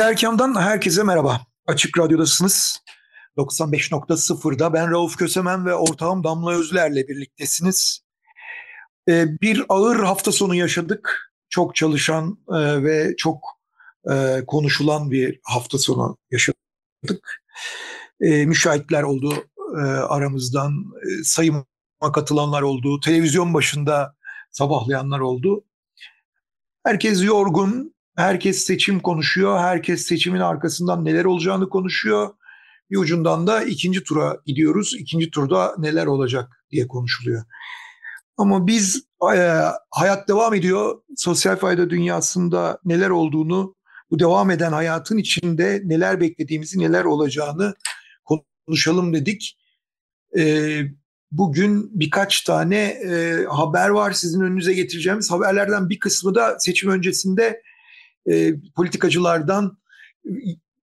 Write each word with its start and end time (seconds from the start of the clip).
Erkam'dan 0.00 0.60
herkese 0.60 1.02
merhaba. 1.02 1.40
Açık 1.66 1.98
Radyo'dasınız. 1.98 2.82
95.0'da 3.36 4.72
ben 4.72 4.90
Rauf 4.90 5.16
Kösemen 5.16 5.66
ve 5.66 5.74
ortağım 5.74 6.24
Damla 6.24 6.52
Özler'le 6.52 7.08
birliktesiniz. 7.08 8.00
Ee, 9.08 9.40
bir 9.40 9.64
ağır 9.68 9.96
hafta 9.96 10.32
sonu 10.32 10.54
yaşadık. 10.54 11.32
Çok 11.48 11.76
çalışan 11.76 12.38
e, 12.48 12.84
ve 12.84 13.16
çok 13.16 13.44
e, 14.10 14.44
konuşulan 14.46 15.10
bir 15.10 15.40
hafta 15.42 15.78
sonu 15.78 16.18
yaşadık. 16.30 17.42
E, 18.20 18.46
müşahitler 18.46 19.02
oldu 19.02 19.34
e, 19.76 19.80
aramızdan, 19.84 20.72
e, 20.72 21.24
sayıma 21.24 21.64
katılanlar 22.14 22.62
oldu, 22.62 23.00
televizyon 23.00 23.54
başında 23.54 24.16
sabahlayanlar 24.50 25.20
oldu. 25.20 25.64
Herkes 26.84 27.24
yorgun, 27.24 27.94
Herkes 28.20 28.64
seçim 28.64 29.00
konuşuyor. 29.00 29.58
Herkes 29.58 30.06
seçimin 30.06 30.40
arkasından 30.40 31.04
neler 31.04 31.24
olacağını 31.24 31.68
konuşuyor. 31.68 32.28
Bir 32.90 32.96
ucundan 32.96 33.46
da 33.46 33.62
ikinci 33.62 34.04
tura 34.04 34.36
gidiyoruz. 34.46 34.94
İkinci 34.98 35.30
turda 35.30 35.74
neler 35.78 36.06
olacak 36.06 36.64
diye 36.70 36.88
konuşuluyor. 36.88 37.44
Ama 38.36 38.66
biz 38.66 39.04
e, 39.36 39.60
hayat 39.90 40.28
devam 40.28 40.54
ediyor. 40.54 41.02
Sosyal 41.16 41.56
fayda 41.56 41.90
dünyasında 41.90 42.78
neler 42.84 43.10
olduğunu, 43.10 43.74
bu 44.10 44.18
devam 44.18 44.50
eden 44.50 44.72
hayatın 44.72 45.18
içinde 45.18 45.82
neler 45.84 46.20
beklediğimizi, 46.20 46.78
neler 46.78 47.04
olacağını 47.04 47.74
konuşalım 48.66 49.14
dedik. 49.14 49.58
E, 50.38 50.74
bugün 51.32 52.00
birkaç 52.00 52.42
tane 52.42 52.78
e, 52.78 53.44
haber 53.48 53.88
var 53.88 54.12
sizin 54.12 54.40
önünüze 54.40 54.72
getireceğimiz. 54.72 55.30
Haberlerden 55.30 55.88
bir 55.88 55.98
kısmı 55.98 56.34
da 56.34 56.58
seçim 56.58 56.90
öncesinde 56.90 57.62
e, 58.26 58.52
politikacılardan 58.76 59.78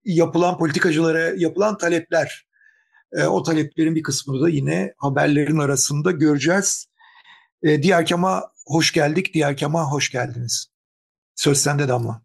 yapılan 0.06 0.58
politikacılara 0.58 1.34
yapılan 1.38 1.78
talepler. 1.78 2.48
E, 3.14 3.24
o 3.24 3.44
taleplerin 3.44 3.96
bir 3.96 4.04
kısmını 4.04 4.42
da 4.42 4.50
yine 4.50 4.94
haberlerin 4.98 5.58
arasında 5.58 6.12
göreceğiz. 6.12 6.88
E, 7.64 7.84
Diğer 7.84 8.06
Kama 8.06 8.52
hoş 8.66 8.94
geldik. 8.94 9.34
Diğer 9.34 9.58
Kama 9.58 9.92
hoş 9.92 10.12
geldiniz. 10.12 10.68
Söz 11.36 11.58
sende 11.58 11.88
Damla. 11.88 12.22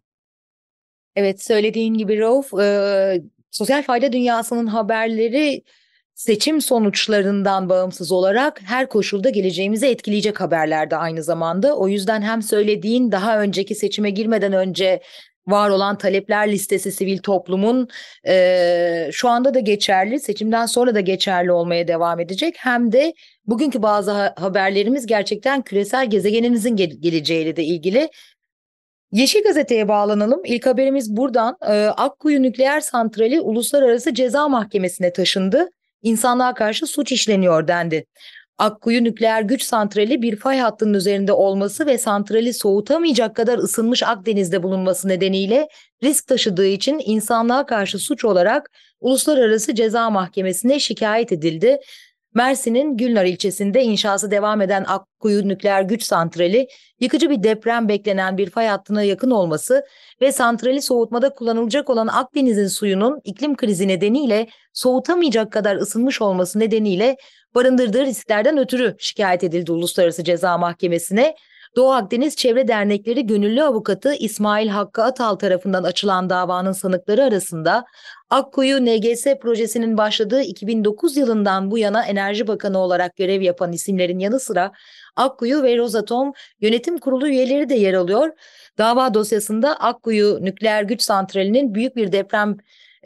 Evet 1.15 1.43
söylediğin 1.43 1.93
gibi 1.93 2.19
Rauf, 2.19 2.53
e, 2.53 3.23
sosyal 3.51 3.83
fayda 3.83 4.13
dünyasının 4.13 4.67
haberleri 4.67 5.63
seçim 6.15 6.61
sonuçlarından 6.61 7.69
bağımsız 7.69 8.11
olarak 8.11 8.61
her 8.65 8.89
koşulda 8.89 9.29
geleceğimizi 9.29 9.87
etkileyecek 9.87 10.41
haberlerde 10.41 10.95
aynı 10.97 11.23
zamanda. 11.23 11.77
O 11.77 11.87
yüzden 11.87 12.21
hem 12.21 12.41
söylediğin 12.41 13.11
daha 13.11 13.39
önceki 13.41 13.75
seçime 13.75 14.09
girmeden 14.09 14.53
önce 14.53 15.01
var 15.47 15.69
olan 15.69 15.97
talepler 15.97 16.51
listesi 16.51 16.91
sivil 16.91 17.17
toplumun 17.17 17.87
e, 18.27 19.09
şu 19.11 19.29
anda 19.29 19.53
da 19.53 19.59
geçerli, 19.59 20.19
seçimden 20.19 20.65
sonra 20.65 20.95
da 20.95 20.99
geçerli 20.99 21.51
olmaya 21.51 21.87
devam 21.87 22.19
edecek. 22.19 22.55
Hem 22.57 22.91
de 22.91 23.13
bugünkü 23.45 23.81
bazı 23.81 24.11
haberlerimiz 24.11 25.05
gerçekten 25.05 25.61
küresel 25.61 26.09
gezegenimizin 26.09 26.75
gel- 26.75 26.97
geleceğiyle 26.99 27.55
de 27.55 27.63
ilgili. 27.63 28.09
Yeşil 29.11 29.43
Gazete'ye 29.43 29.87
bağlanalım. 29.87 30.41
İlk 30.45 30.65
haberimiz 30.65 31.17
buradan. 31.17 31.57
E, 31.61 31.73
Akkuyu 31.85 32.41
Nükleer 32.41 32.79
Santrali 32.79 33.41
Uluslararası 33.41 34.13
Ceza 34.13 34.49
Mahkemesi'ne 34.49 35.13
taşındı 35.13 35.69
insanlığa 36.03 36.53
karşı 36.53 36.87
suç 36.87 37.11
işleniyor 37.11 37.67
dendi. 37.67 38.05
Akkuyu 38.57 39.03
nükleer 39.03 39.41
güç 39.41 39.63
santrali 39.63 40.21
bir 40.21 40.35
fay 40.35 40.59
hattının 40.59 40.93
üzerinde 40.93 41.33
olması 41.33 41.85
ve 41.85 41.97
santrali 41.97 42.53
soğutamayacak 42.53 43.35
kadar 43.35 43.57
ısınmış 43.57 44.03
Akdeniz'de 44.03 44.63
bulunması 44.63 45.07
nedeniyle 45.07 45.67
risk 46.03 46.27
taşıdığı 46.27 46.67
için 46.67 47.01
insanlığa 47.05 47.65
karşı 47.65 47.99
suç 47.99 48.25
olarak 48.25 48.71
Uluslararası 49.01 49.75
Ceza 49.75 50.09
Mahkemesi'ne 50.09 50.79
şikayet 50.79 51.31
edildi. 51.31 51.79
Mersin'in 52.33 52.97
Gülnar 52.97 53.25
ilçesinde 53.25 53.83
inşası 53.83 54.31
devam 54.31 54.61
eden 54.61 54.85
Akkuyu 54.87 55.47
Nükleer 55.47 55.81
Güç 55.81 56.03
Santrali, 56.03 56.67
yıkıcı 56.99 57.29
bir 57.29 57.43
deprem 57.43 57.89
beklenen 57.89 58.37
bir 58.37 58.49
fay 58.49 58.67
hattına 58.67 59.03
yakın 59.03 59.31
olması 59.31 59.85
ve 60.21 60.31
santrali 60.31 60.81
soğutmada 60.81 61.29
kullanılacak 61.29 61.89
olan 61.89 62.07
Akdeniz'in 62.07 62.67
suyunun 62.67 63.21
iklim 63.23 63.55
krizi 63.55 63.87
nedeniyle 63.87 64.47
soğutamayacak 64.73 65.51
kadar 65.51 65.75
ısınmış 65.75 66.21
olması 66.21 66.59
nedeniyle 66.59 67.17
barındırdığı 67.55 68.05
risklerden 68.05 68.57
ötürü 68.57 68.95
şikayet 68.99 69.43
edildi 69.43 69.71
Uluslararası 69.71 70.23
Ceza 70.23 70.57
Mahkemesi'ne. 70.57 71.35
Doğu 71.75 71.91
Akdeniz 71.91 72.35
Çevre 72.35 72.67
Dernekleri 72.67 73.27
Gönüllü 73.27 73.63
Avukatı 73.63 74.13
İsmail 74.13 74.67
Hakkı 74.67 75.03
Atal 75.03 75.35
tarafından 75.35 75.83
açılan 75.83 76.29
davanın 76.29 76.71
sanıkları 76.71 77.23
arasında 77.23 77.85
Akkuyu 78.29 78.85
NGS 78.85 79.25
projesinin 79.41 79.97
başladığı 79.97 80.41
2009 80.41 81.17
yılından 81.17 81.71
bu 81.71 81.77
yana 81.77 82.05
Enerji 82.05 82.47
Bakanı 82.47 82.77
olarak 82.77 83.15
görev 83.15 83.41
yapan 83.41 83.71
isimlerin 83.71 84.19
yanı 84.19 84.39
sıra 84.39 84.71
Akkuyu 85.15 85.63
ve 85.63 85.77
Rosatom 85.77 86.33
Yönetim 86.61 86.97
Kurulu 86.97 87.27
üyeleri 87.27 87.69
de 87.69 87.75
yer 87.75 87.93
alıyor. 87.93 88.29
Dava 88.77 89.13
dosyasında 89.13 89.75
Akkuyu 89.75 90.39
Nükleer 90.41 90.83
Güç 90.83 91.01
Santrali'nin 91.01 91.75
büyük 91.75 91.95
bir 91.95 92.11
deprem 92.11 92.57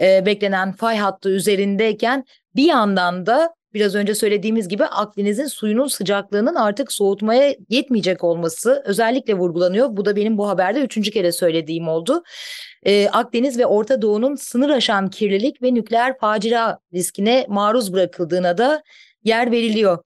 e, 0.02 0.26
beklenen 0.26 0.72
fay 0.72 0.98
hattı 0.98 1.30
üzerindeyken 1.30 2.26
bir 2.56 2.66
yandan 2.66 3.26
da 3.26 3.57
biraz 3.78 3.96
önce 3.96 4.16
söylediğimiz 4.16 4.68
gibi 4.68 4.86
Akdeniz'in 4.86 5.48
suyunun 5.48 5.88
sıcaklığının 5.88 6.56
artık 6.56 6.92
soğutmaya 6.92 7.56
yetmeyecek 7.70 8.24
olması 8.24 8.84
özellikle 8.86 9.34
vurgulanıyor. 9.34 9.98
Bu 9.98 10.06
da 10.06 10.16
benim 10.16 10.38
bu 10.38 10.50
haberde 10.50 10.82
üçüncü 10.82 11.12
kere 11.12 11.32
söylediğim 11.32 11.88
oldu. 11.88 12.24
Ee, 12.84 13.10
Akdeniz 13.10 13.60
ve 13.60 13.66
Orta 13.66 14.02
Doğu'nun 14.02 14.36
sınır 14.36 14.70
aşan 14.70 15.10
kirlilik 15.10 15.62
ve 15.62 15.74
nükleer 15.74 16.18
facia 16.18 16.78
riskine 16.94 17.46
maruz 17.50 17.94
bırakıldığına 17.94 18.58
da 18.58 18.84
yer 19.24 19.52
veriliyor. 19.52 19.98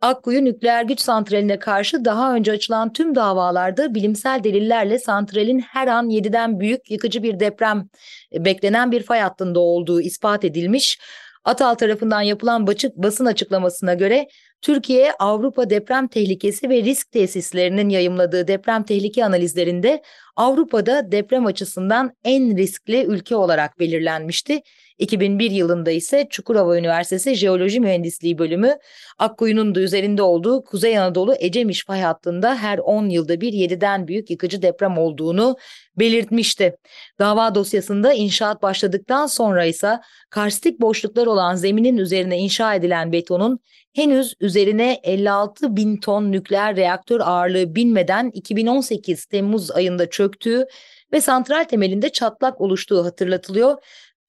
Akkuyu 0.00 0.44
nükleer 0.44 0.84
güç 0.84 1.00
santraline 1.00 1.58
karşı 1.58 2.04
daha 2.04 2.34
önce 2.34 2.52
açılan 2.52 2.92
tüm 2.92 3.14
davalarda 3.14 3.94
bilimsel 3.94 4.44
delillerle 4.44 4.98
santralin 4.98 5.58
her 5.58 5.86
an 5.86 6.10
7'den 6.10 6.60
büyük 6.60 6.90
yıkıcı 6.90 7.22
bir 7.22 7.40
deprem 7.40 7.88
e, 8.34 8.44
beklenen 8.44 8.92
bir 8.92 9.02
fay 9.02 9.20
hattında 9.20 9.60
olduğu 9.60 10.00
ispat 10.00 10.44
edilmiş. 10.44 10.98
Atal 11.44 11.74
tarafından 11.74 12.20
yapılan 12.20 12.66
basın 12.96 13.26
açıklamasına 13.26 13.94
göre 13.94 14.28
Türkiye 14.62 15.12
Avrupa 15.12 15.70
Deprem 15.70 16.08
Tehlikesi 16.08 16.68
ve 16.68 16.82
Risk 16.82 17.12
Tesislerinin 17.12 17.88
yayımladığı 17.88 18.48
deprem 18.48 18.82
tehlike 18.82 19.24
analizlerinde 19.24 20.02
Avrupa'da 20.36 21.12
deprem 21.12 21.46
açısından 21.46 22.12
en 22.24 22.56
riskli 22.56 23.04
ülke 23.04 23.36
olarak 23.36 23.78
belirlenmişti. 23.78 24.60
2001 25.00 25.50
yılında 25.50 25.90
ise 25.90 26.26
Çukurova 26.30 26.78
Üniversitesi 26.78 27.34
Jeoloji 27.34 27.80
Mühendisliği 27.80 28.38
bölümü 28.38 28.78
Akkuyu'nun 29.18 29.74
da 29.74 29.80
üzerinde 29.80 30.22
olduğu 30.22 30.64
Kuzey 30.64 30.98
Anadolu 30.98 31.34
Ecemiş 31.38 31.84
fay 31.84 32.00
hattında 32.00 32.56
her 32.56 32.78
10 32.78 33.08
yılda 33.08 33.40
bir 33.40 33.52
7'den 33.52 34.08
büyük 34.08 34.30
yıkıcı 34.30 34.62
deprem 34.62 34.98
olduğunu 34.98 35.56
belirtmişti. 35.96 36.76
Dava 37.18 37.54
dosyasında 37.54 38.12
inşaat 38.12 38.62
başladıktan 38.62 39.26
sonra 39.26 39.64
ise 39.64 39.98
karstik 40.30 40.80
boşluklar 40.80 41.26
olan 41.26 41.54
zeminin 41.54 41.96
üzerine 41.96 42.38
inşa 42.38 42.74
edilen 42.74 43.12
betonun 43.12 43.58
henüz 43.92 44.34
üzerine 44.40 45.00
56 45.02 45.76
bin 45.76 45.96
ton 45.96 46.32
nükleer 46.32 46.76
reaktör 46.76 47.20
ağırlığı 47.20 47.74
binmeden 47.74 48.30
2018 48.34 49.24
Temmuz 49.24 49.70
ayında 49.70 50.10
çöktüğü 50.10 50.66
ve 51.12 51.20
santral 51.20 51.64
temelinde 51.64 52.08
çatlak 52.08 52.60
oluştuğu 52.60 53.04
hatırlatılıyor. 53.04 53.76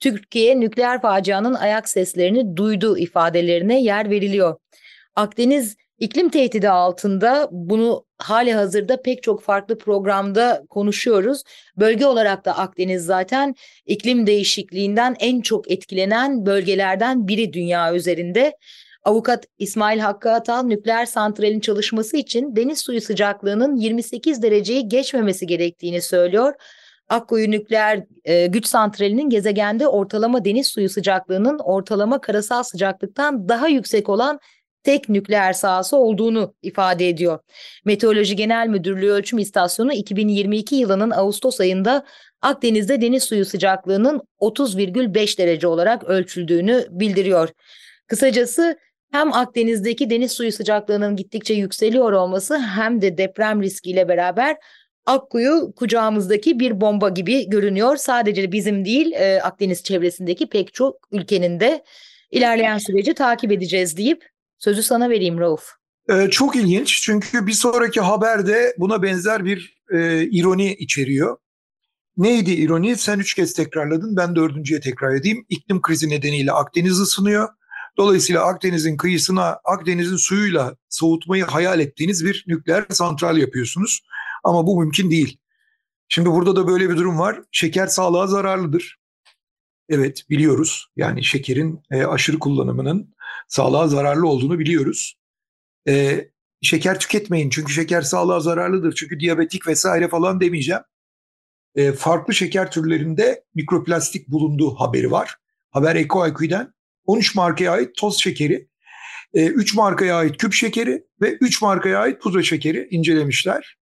Türkiye 0.01 0.59
nükleer 0.59 1.01
facianın 1.01 1.53
ayak 1.53 1.89
seslerini 1.89 2.57
duydu 2.57 2.97
ifadelerine 2.97 3.81
yer 3.81 4.09
veriliyor. 4.09 4.55
Akdeniz 5.15 5.75
iklim 5.99 6.29
tehdidi 6.29 6.69
altında 6.69 7.47
bunu 7.51 8.05
hali 8.17 8.53
hazırda 8.53 9.01
pek 9.01 9.23
çok 9.23 9.41
farklı 9.43 9.77
programda 9.77 10.63
konuşuyoruz. 10.69 11.43
Bölge 11.77 12.05
olarak 12.05 12.45
da 12.45 12.57
Akdeniz 12.57 13.05
zaten 13.05 13.55
iklim 13.85 14.27
değişikliğinden 14.27 15.15
en 15.19 15.41
çok 15.41 15.71
etkilenen 15.71 16.45
bölgelerden 16.45 17.27
biri 17.27 17.53
dünya 17.53 17.95
üzerinde. 17.95 18.57
Avukat 19.03 19.45
İsmail 19.57 19.99
Hakkı 19.99 20.31
Atal 20.31 20.63
nükleer 20.63 21.05
santralin 21.05 21.59
çalışması 21.59 22.17
için 22.17 22.55
deniz 22.55 22.79
suyu 22.79 23.01
sıcaklığının 23.01 23.75
28 23.75 24.41
dereceyi 24.41 24.87
geçmemesi 24.87 25.47
gerektiğini 25.47 26.01
söylüyor. 26.01 26.53
Akkuyu 27.11 27.51
nükleer 27.51 28.03
e, 28.25 28.47
güç 28.47 28.67
santralinin 28.67 29.29
gezegende 29.29 29.87
ortalama 29.87 30.45
deniz 30.45 30.67
suyu 30.67 30.89
sıcaklığının 30.89 31.59
ortalama 31.59 32.21
karasal 32.21 32.63
sıcaklıktan 32.63 33.49
daha 33.49 33.67
yüksek 33.67 34.09
olan 34.09 34.39
tek 34.83 35.09
nükleer 35.09 35.53
sahası 35.53 35.97
olduğunu 35.97 36.53
ifade 36.61 37.09
ediyor. 37.09 37.39
Meteoroloji 37.85 38.35
Genel 38.35 38.67
Müdürlüğü 38.67 39.11
Ölçüm 39.11 39.39
İstasyonu 39.39 39.93
2022 39.93 40.75
yılının 40.75 41.11
Ağustos 41.11 41.59
ayında 41.59 42.05
Akdeniz'de 42.41 43.01
deniz 43.01 43.23
suyu 43.23 43.45
sıcaklığının 43.45 44.21
30,5 44.39 45.37
derece 45.37 45.67
olarak 45.67 46.03
ölçüldüğünü 46.03 46.87
bildiriyor. 46.89 47.49
Kısacası 48.07 48.77
hem 49.11 49.33
Akdeniz'deki 49.33 50.09
deniz 50.09 50.31
suyu 50.31 50.51
sıcaklığının 50.51 51.15
gittikçe 51.15 51.53
yükseliyor 51.53 52.11
olması 52.11 52.57
hem 52.59 53.01
de 53.01 53.17
deprem 53.17 53.61
riskiyle 53.61 54.07
beraber 54.07 54.57
Akkuyu 55.05 55.73
kucağımızdaki 55.75 56.59
bir 56.59 56.81
bomba 56.81 57.09
gibi 57.09 57.49
görünüyor. 57.49 57.97
Sadece 57.97 58.51
bizim 58.51 58.85
değil 58.85 59.11
e, 59.11 59.41
Akdeniz 59.41 59.83
çevresindeki 59.83 60.49
pek 60.49 60.73
çok 60.73 60.95
ülkenin 61.11 61.59
de 61.59 61.83
ilerleyen 62.31 62.77
süreci 62.77 63.13
takip 63.13 63.51
edeceğiz 63.51 63.97
deyip 63.97 64.29
sözü 64.57 64.83
sana 64.83 65.09
vereyim 65.09 65.39
Rauf. 65.39 65.69
Ee, 66.09 66.27
çok 66.29 66.55
ilginç 66.55 67.01
çünkü 67.01 67.47
bir 67.47 67.51
sonraki 67.51 68.01
haberde 68.01 68.75
buna 68.77 69.03
benzer 69.03 69.45
bir 69.45 69.77
e, 69.93 70.23
ironi 70.23 70.73
içeriyor. 70.73 71.37
Neydi 72.17 72.51
ironi? 72.51 72.97
Sen 72.97 73.19
üç 73.19 73.33
kez 73.33 73.53
tekrarladın, 73.53 74.17
ben 74.17 74.35
dördüncüye 74.35 74.79
tekrar 74.79 75.15
edeyim. 75.15 75.45
İklim 75.49 75.81
krizi 75.81 76.09
nedeniyle 76.09 76.51
Akdeniz 76.51 76.99
ısınıyor. 76.99 77.49
Dolayısıyla 77.97 78.45
Akdeniz'in 78.45 78.97
kıyısına 78.97 79.59
Akdeniz'in 79.63 80.17
suyuyla 80.17 80.75
soğutmayı 80.89 81.43
hayal 81.43 81.79
ettiğiniz 81.79 82.25
bir 82.25 82.45
nükleer 82.47 82.85
santral 82.89 83.37
yapıyorsunuz. 83.37 84.01
Ama 84.43 84.67
bu 84.67 84.79
mümkün 84.79 85.11
değil. 85.11 85.37
Şimdi 86.07 86.29
burada 86.29 86.55
da 86.55 86.67
böyle 86.67 86.89
bir 86.89 86.97
durum 86.97 87.19
var. 87.19 87.41
Şeker 87.51 87.87
sağlığa 87.87 88.27
zararlıdır. 88.27 88.99
Evet 89.89 90.25
biliyoruz. 90.29 90.87
Yani 90.95 91.23
şekerin 91.23 91.83
e, 91.91 92.05
aşırı 92.05 92.39
kullanımının 92.39 93.15
sağlığa 93.47 93.87
zararlı 93.87 94.27
olduğunu 94.27 94.59
biliyoruz. 94.59 95.17
E, 95.87 96.25
şeker 96.61 96.99
tüketmeyin 96.99 97.49
çünkü 97.49 97.73
şeker 97.73 98.01
sağlığa 98.01 98.39
zararlıdır. 98.39 98.95
Çünkü 98.95 99.19
diyabetik 99.19 99.67
vesaire 99.67 100.07
falan 100.07 100.41
demeyeceğim. 100.41 100.81
E, 101.75 101.91
farklı 101.91 102.33
şeker 102.33 102.71
türlerinde 102.71 103.43
mikroplastik 103.55 104.27
bulunduğu 104.27 104.75
haberi 104.75 105.11
var. 105.11 105.35
Haber 105.69 105.95
EcoIQ'den 105.95 106.73
13 107.05 107.35
markaya 107.35 107.71
ait 107.71 107.95
toz 107.97 108.19
şekeri, 108.19 108.67
3 109.33 109.75
markaya 109.75 110.15
ait 110.15 110.37
küp 110.37 110.53
şekeri 110.53 111.03
ve 111.21 111.31
3 111.31 111.61
markaya 111.61 111.99
ait 111.99 112.21
pudra 112.21 112.43
şekeri 112.43 112.87
incelemişler. 112.91 113.80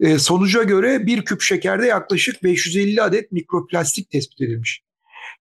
E, 0.00 0.18
sonuca 0.18 0.62
göre 0.62 1.06
bir 1.06 1.24
küp 1.24 1.40
şekerde 1.40 1.86
yaklaşık 1.86 2.42
550 2.42 3.02
adet 3.02 3.32
mikroplastik 3.32 4.10
tespit 4.10 4.40
edilmiş. 4.40 4.82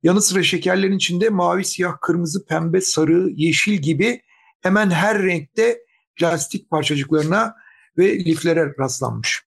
Yanı 0.04 0.22
sıra 0.22 0.44
şekerlerin 0.44 0.98
içinde 0.98 1.30
mavi, 1.30 1.66
siyah, 1.66 1.98
kırmızı, 2.02 2.46
pembe, 2.46 2.82
sarı, 2.82 3.30
yeşil 3.36 3.74
gibi 3.74 4.22
hemen 4.62 4.90
her 4.90 5.24
renkte 5.24 5.80
plastik 6.16 6.70
parçacıklarına 6.70 7.56
ve 7.98 8.20
liflere 8.20 8.74
rastlanmış. 8.80 9.44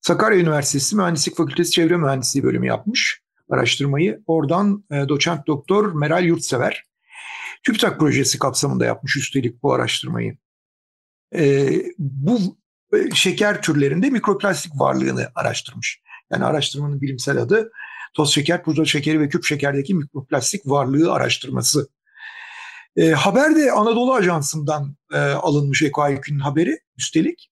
Sakarya 0.00 0.38
Üniversitesi 0.38 0.96
Mühendislik 0.96 1.36
Fakültesi 1.36 1.70
Çevre 1.70 1.96
Mühendisliği 1.96 2.44
bölümü 2.44 2.66
yapmış 2.66 3.22
araştırmayı. 3.50 4.22
Oradan 4.26 4.84
e, 4.90 5.08
doçent 5.08 5.46
doktor 5.46 5.92
Meral 5.92 6.24
Yurtsever 6.24 6.84
TÜBİTAK 7.62 8.00
projesi 8.00 8.38
kapsamında 8.38 8.84
yapmış 8.84 9.16
üstelik 9.16 9.62
bu 9.62 9.72
araştırmayı. 9.72 10.36
E, 11.34 11.70
bu 11.98 12.61
şeker 13.14 13.62
türlerinde 13.62 14.10
mikroplastik 14.10 14.72
varlığını 14.74 15.28
araştırmış. 15.34 16.00
Yani 16.32 16.44
araştırmanın 16.44 17.00
bilimsel 17.00 17.38
adı 17.38 17.72
toz 18.14 18.34
şeker, 18.34 18.62
pudra 18.62 18.84
şekeri 18.84 19.20
ve 19.20 19.28
küp 19.28 19.44
şekerdeki 19.44 19.94
mikroplastik 19.94 20.66
varlığı 20.66 21.12
araştırması. 21.12 21.88
E, 22.96 23.10
haber 23.10 23.56
de 23.56 23.72
Anadolu 23.72 24.14
Ajansı'ndan 24.14 24.96
e, 25.12 25.18
alınmış 25.18 25.82
EkoIQ'nun 25.82 26.38
haberi 26.38 26.78
üstelik. 26.98 27.50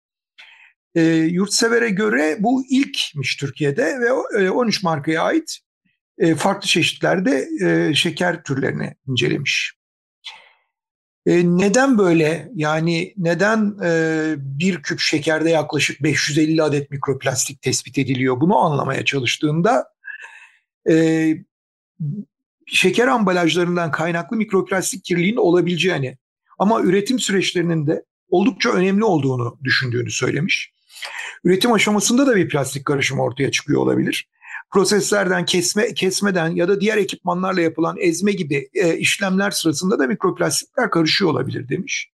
E, 0.95 1.01
yurtsever'e 1.11 1.89
göre 1.89 2.37
bu 2.39 2.63
ilkmiş 2.69 3.35
Türkiye'de 3.35 3.99
ve 3.99 4.39
e, 4.43 4.49
13 4.49 4.83
markaya 4.83 5.23
ait 5.23 5.59
e, 6.17 6.35
farklı 6.35 6.67
çeşitlerde 6.67 7.47
e, 7.65 7.93
şeker 7.93 8.43
türlerini 8.43 8.95
incelemiş. 9.07 9.73
E, 11.25 11.43
neden 11.45 11.97
böyle? 11.97 12.51
Yani 12.55 13.13
neden 13.17 13.75
e, 13.83 14.35
bir 14.37 14.81
küp 14.81 14.99
şekerde 14.99 15.49
yaklaşık 15.49 16.03
550 16.03 16.63
adet 16.63 16.91
mikroplastik 16.91 17.61
tespit 17.61 17.97
ediliyor? 17.97 18.41
Bunu 18.41 18.57
anlamaya 18.57 19.05
çalıştığında 19.05 19.85
e, 20.89 21.35
şeker 22.67 23.07
ambalajlarından 23.07 23.91
kaynaklı 23.91 24.37
mikroplastik 24.37 25.03
kirliliğin 25.03 25.35
olabileceğini 25.35 26.17
ama 26.59 26.81
üretim 26.81 27.19
süreçlerinin 27.19 27.87
de 27.87 28.03
oldukça 28.29 28.69
önemli 28.69 29.03
olduğunu 29.03 29.57
düşündüğünü 29.63 30.11
söylemiş. 30.11 30.73
Üretim 31.43 31.71
aşamasında 31.71 32.27
da 32.27 32.35
bir 32.35 32.49
plastik 32.49 32.85
karışım 32.85 33.19
ortaya 33.19 33.51
çıkıyor 33.51 33.81
olabilir 33.81 34.29
proseslerden 34.73 35.45
kesme 35.45 35.93
kesmeden 35.93 36.49
ya 36.49 36.67
da 36.67 36.81
diğer 36.81 36.97
ekipmanlarla 36.97 37.61
yapılan 37.61 37.95
ezme 37.99 38.31
gibi 38.31 38.69
e, 38.73 38.97
işlemler 38.97 39.51
sırasında 39.51 39.99
da 39.99 40.07
mikroplastikler 40.07 40.91
karışıyor 40.91 41.31
olabilir 41.31 41.69
demiş. 41.69 42.09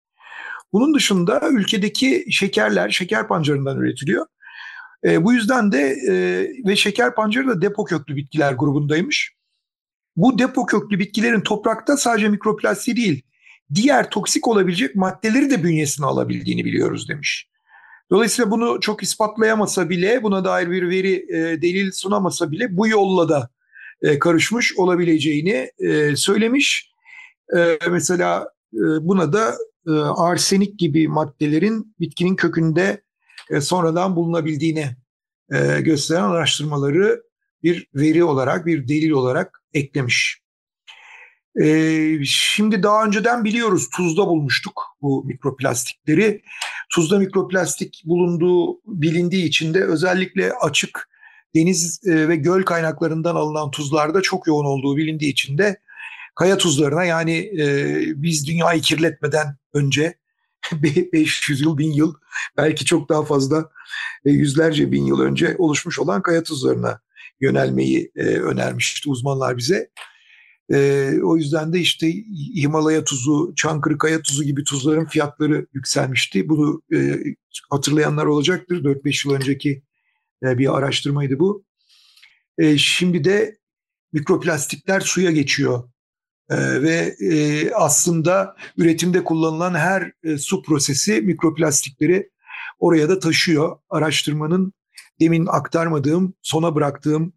Bunun 0.73 0.95
dışında 0.95 1.41
ülkedeki 1.51 2.25
şekerler 2.31 2.91
şeker 2.91 3.29
pancarından 3.29 3.79
üretiliyor. 3.79 4.27
E, 5.05 5.25
bu 5.25 5.33
yüzden 5.33 5.73
de 5.73 5.97
e, 6.09 6.15
ve 6.69 6.77
şeker 6.77 7.15
pancarı 7.15 7.49
da 7.49 7.63
depo 7.63 7.85
köklü 7.85 8.17
bitkiler 8.17 8.53
grubundaymış. 8.53 9.33
Bu 10.17 10.39
depo 10.39 10.67
köklü 10.67 10.99
bitkilerin 10.99 11.41
toprakta 11.41 11.97
sadece 11.97 12.29
mikroplastiği 12.29 12.97
değil, 12.97 13.23
diğer 13.75 14.11
toksik 14.11 14.49
olabilecek 14.49 14.95
maddeleri 14.97 15.51
de 15.51 15.65
bünyesine 15.65 16.07
alabildiğini 16.07 16.65
biliyoruz 16.65 17.09
demiş. 17.09 17.49
Dolayısıyla 18.11 18.51
bunu 18.51 18.81
çok 18.81 19.03
ispatlayamasa 19.03 19.91
bile, 19.91 20.23
buna 20.23 20.45
dair 20.45 20.71
bir 20.71 20.91
veri 20.91 21.15
e, 21.15 21.63
delil 21.63 21.91
sunamasa 21.93 22.51
bile 22.51 22.77
bu 22.77 22.89
yolla 22.89 23.29
da 23.29 23.51
e, 24.03 24.19
karışmış 24.19 24.77
olabileceğini 24.77 25.71
e, 25.79 26.17
söylemiş. 26.17 26.93
E, 27.57 27.79
mesela 27.91 28.49
e, 28.75 28.81
buna 28.81 29.33
da 29.33 29.55
e, 29.87 29.91
arsenik 30.17 30.79
gibi 30.79 31.09
maddelerin 31.09 31.95
bitkinin 32.01 32.37
kökünde 32.37 33.03
e, 33.51 33.61
sonradan 33.61 34.17
bulunabildiğini 34.17 34.87
e, 35.53 35.81
gösteren 35.81 36.23
araştırmaları 36.23 37.23
bir 37.63 37.89
veri 37.95 38.25
olarak, 38.25 38.67
bir 38.67 38.89
delil 38.89 39.11
olarak 39.11 39.63
eklemiş. 39.75 40.41
Ee, 41.63 42.19
şimdi 42.25 42.83
daha 42.83 43.05
önceden 43.05 43.45
biliyoruz 43.45 43.89
tuzda 43.97 44.27
bulmuştuk 44.27 44.83
bu 45.03 45.25
mikroplastikleri. 45.25 46.43
Tuzda 46.91 47.19
mikroplastik 47.19 48.03
bulunduğu 48.05 48.81
bilindiği 48.87 49.45
için 49.45 49.75
de 49.75 49.85
özellikle 49.85 50.53
açık 50.53 51.09
deniz 51.55 52.01
e, 52.07 52.29
ve 52.29 52.37
göl 52.37 52.63
kaynaklarından 52.63 53.35
alınan 53.35 53.71
tuzlarda 53.71 54.23
çok 54.23 54.47
yoğun 54.47 54.65
olduğu 54.65 54.97
bilindiği 54.97 55.33
için 55.33 55.59
de 55.59 55.81
kaya 56.35 56.59
tuzlarına 56.59 57.05
yani 57.05 57.37
e, 57.61 57.97
biz 58.23 58.47
dünyayı 58.47 58.81
kirletmeden 58.81 59.57
önce 59.75 60.19
500 61.13 61.61
yıl, 61.61 61.79
1000 61.79 61.93
yıl 61.93 62.15
belki 62.57 62.85
çok 62.85 63.09
daha 63.09 63.25
fazla 63.25 63.71
e, 64.25 64.31
yüzlerce 64.31 64.93
bin 64.93 65.05
yıl 65.05 65.21
önce 65.21 65.57
oluşmuş 65.59 65.99
olan 65.99 66.23
kaya 66.23 66.43
tuzlarına 66.43 67.01
yönelmeyi 67.41 68.13
e, 68.17 68.23
önermişti 68.23 69.11
uzmanlar 69.11 69.57
bize. 69.57 69.91
E, 70.73 71.13
o 71.23 71.37
yüzden 71.37 71.73
de 71.73 71.81
işte 71.81 72.13
Himalaya 72.57 73.05
tuzu, 73.05 73.53
Çankırı 73.57 73.99
kaya 73.99 74.23
tuzu 74.23 74.45
gibi 74.45 74.65
tuzların 74.65 75.07
fiyatları 75.07 75.67
yükselmişti. 75.73 76.49
Bunu 76.49 76.83
e, 76.95 77.19
hatırlayanlar 77.71 78.27
olacaktır. 78.27 78.85
4-5 78.85 79.29
yıl 79.29 79.35
önceki 79.35 79.83
e, 80.43 80.59
bir 80.59 80.77
araştırmaydı 80.79 81.39
bu. 81.39 81.65
E, 82.59 82.79
şimdi 82.79 83.25
de 83.25 83.59
mikroplastikler 84.13 85.01
suya 85.01 85.31
geçiyor. 85.31 85.91
E, 86.51 86.83
ve 86.83 87.17
e, 87.21 87.71
aslında 87.73 88.57
üretimde 88.77 89.25
kullanılan 89.25 89.75
her 89.75 90.13
e, 90.25 90.39
su 90.39 90.63
prosesi 90.63 91.23
mikroplastikleri 91.23 92.31
oraya 92.79 93.09
da 93.09 93.19
taşıyor. 93.19 93.79
Araştırmanın 93.91 94.73
demin 95.21 95.47
aktarmadığım, 95.47 96.35
sona 96.43 96.75
bıraktığım 96.75 97.33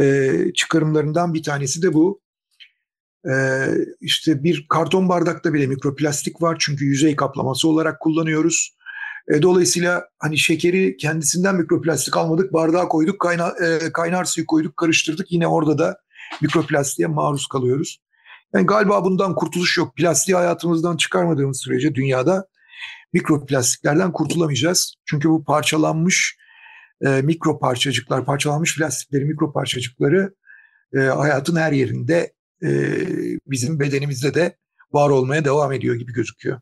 e, 0.00 0.32
çıkarımlarından 0.54 1.34
bir 1.34 1.42
tanesi 1.42 1.82
de 1.82 1.92
bu. 1.94 2.20
Ee, 3.30 3.66
işte 4.00 4.44
bir 4.44 4.66
karton 4.68 5.08
bardakta 5.08 5.54
bile 5.54 5.66
mikroplastik 5.66 6.42
var 6.42 6.56
çünkü 6.60 6.84
yüzey 6.84 7.16
kaplaması 7.16 7.68
olarak 7.68 8.00
kullanıyoruz. 8.00 8.76
E, 9.34 9.42
dolayısıyla 9.42 10.04
hani 10.18 10.38
şekeri 10.38 10.96
kendisinden 10.96 11.56
mikroplastik 11.56 12.16
almadık, 12.16 12.52
bardağa 12.52 12.88
koyduk, 12.88 13.20
kayna, 13.20 13.48
e, 13.48 13.92
kaynar 13.92 14.24
suyu 14.24 14.46
koyduk, 14.46 14.76
karıştırdık. 14.76 15.32
Yine 15.32 15.46
orada 15.46 15.78
da 15.78 15.98
mikroplastiğe 16.42 17.08
maruz 17.08 17.46
kalıyoruz. 17.46 17.98
Yani 18.54 18.66
galiba 18.66 19.04
bundan 19.04 19.34
kurtuluş 19.34 19.78
yok. 19.78 19.96
Plastiği 19.96 20.36
hayatımızdan 20.36 20.96
çıkarmadığımız 20.96 21.60
sürece 21.60 21.94
dünyada 21.94 22.46
mikroplastiklerden 23.12 24.12
kurtulamayacağız. 24.12 24.94
Çünkü 25.04 25.28
bu 25.28 25.44
parçalanmış 25.44 26.38
e, 27.06 27.08
mikro 27.22 27.58
parçacıklar, 27.58 28.24
parçalanmış 28.24 28.78
plastikleri, 28.78 29.24
mikro 29.24 29.52
parçacıkları 29.52 30.34
e, 30.94 30.98
hayatın 30.98 31.56
her 31.56 31.72
yerinde 31.72 32.32
e, 32.62 32.70
bizim 33.46 33.80
bedenimizde 33.80 34.34
de 34.34 34.56
var 34.92 35.10
olmaya 35.10 35.44
devam 35.44 35.72
ediyor 35.72 35.96
gibi 35.96 36.12
gözüküyor. 36.12 36.60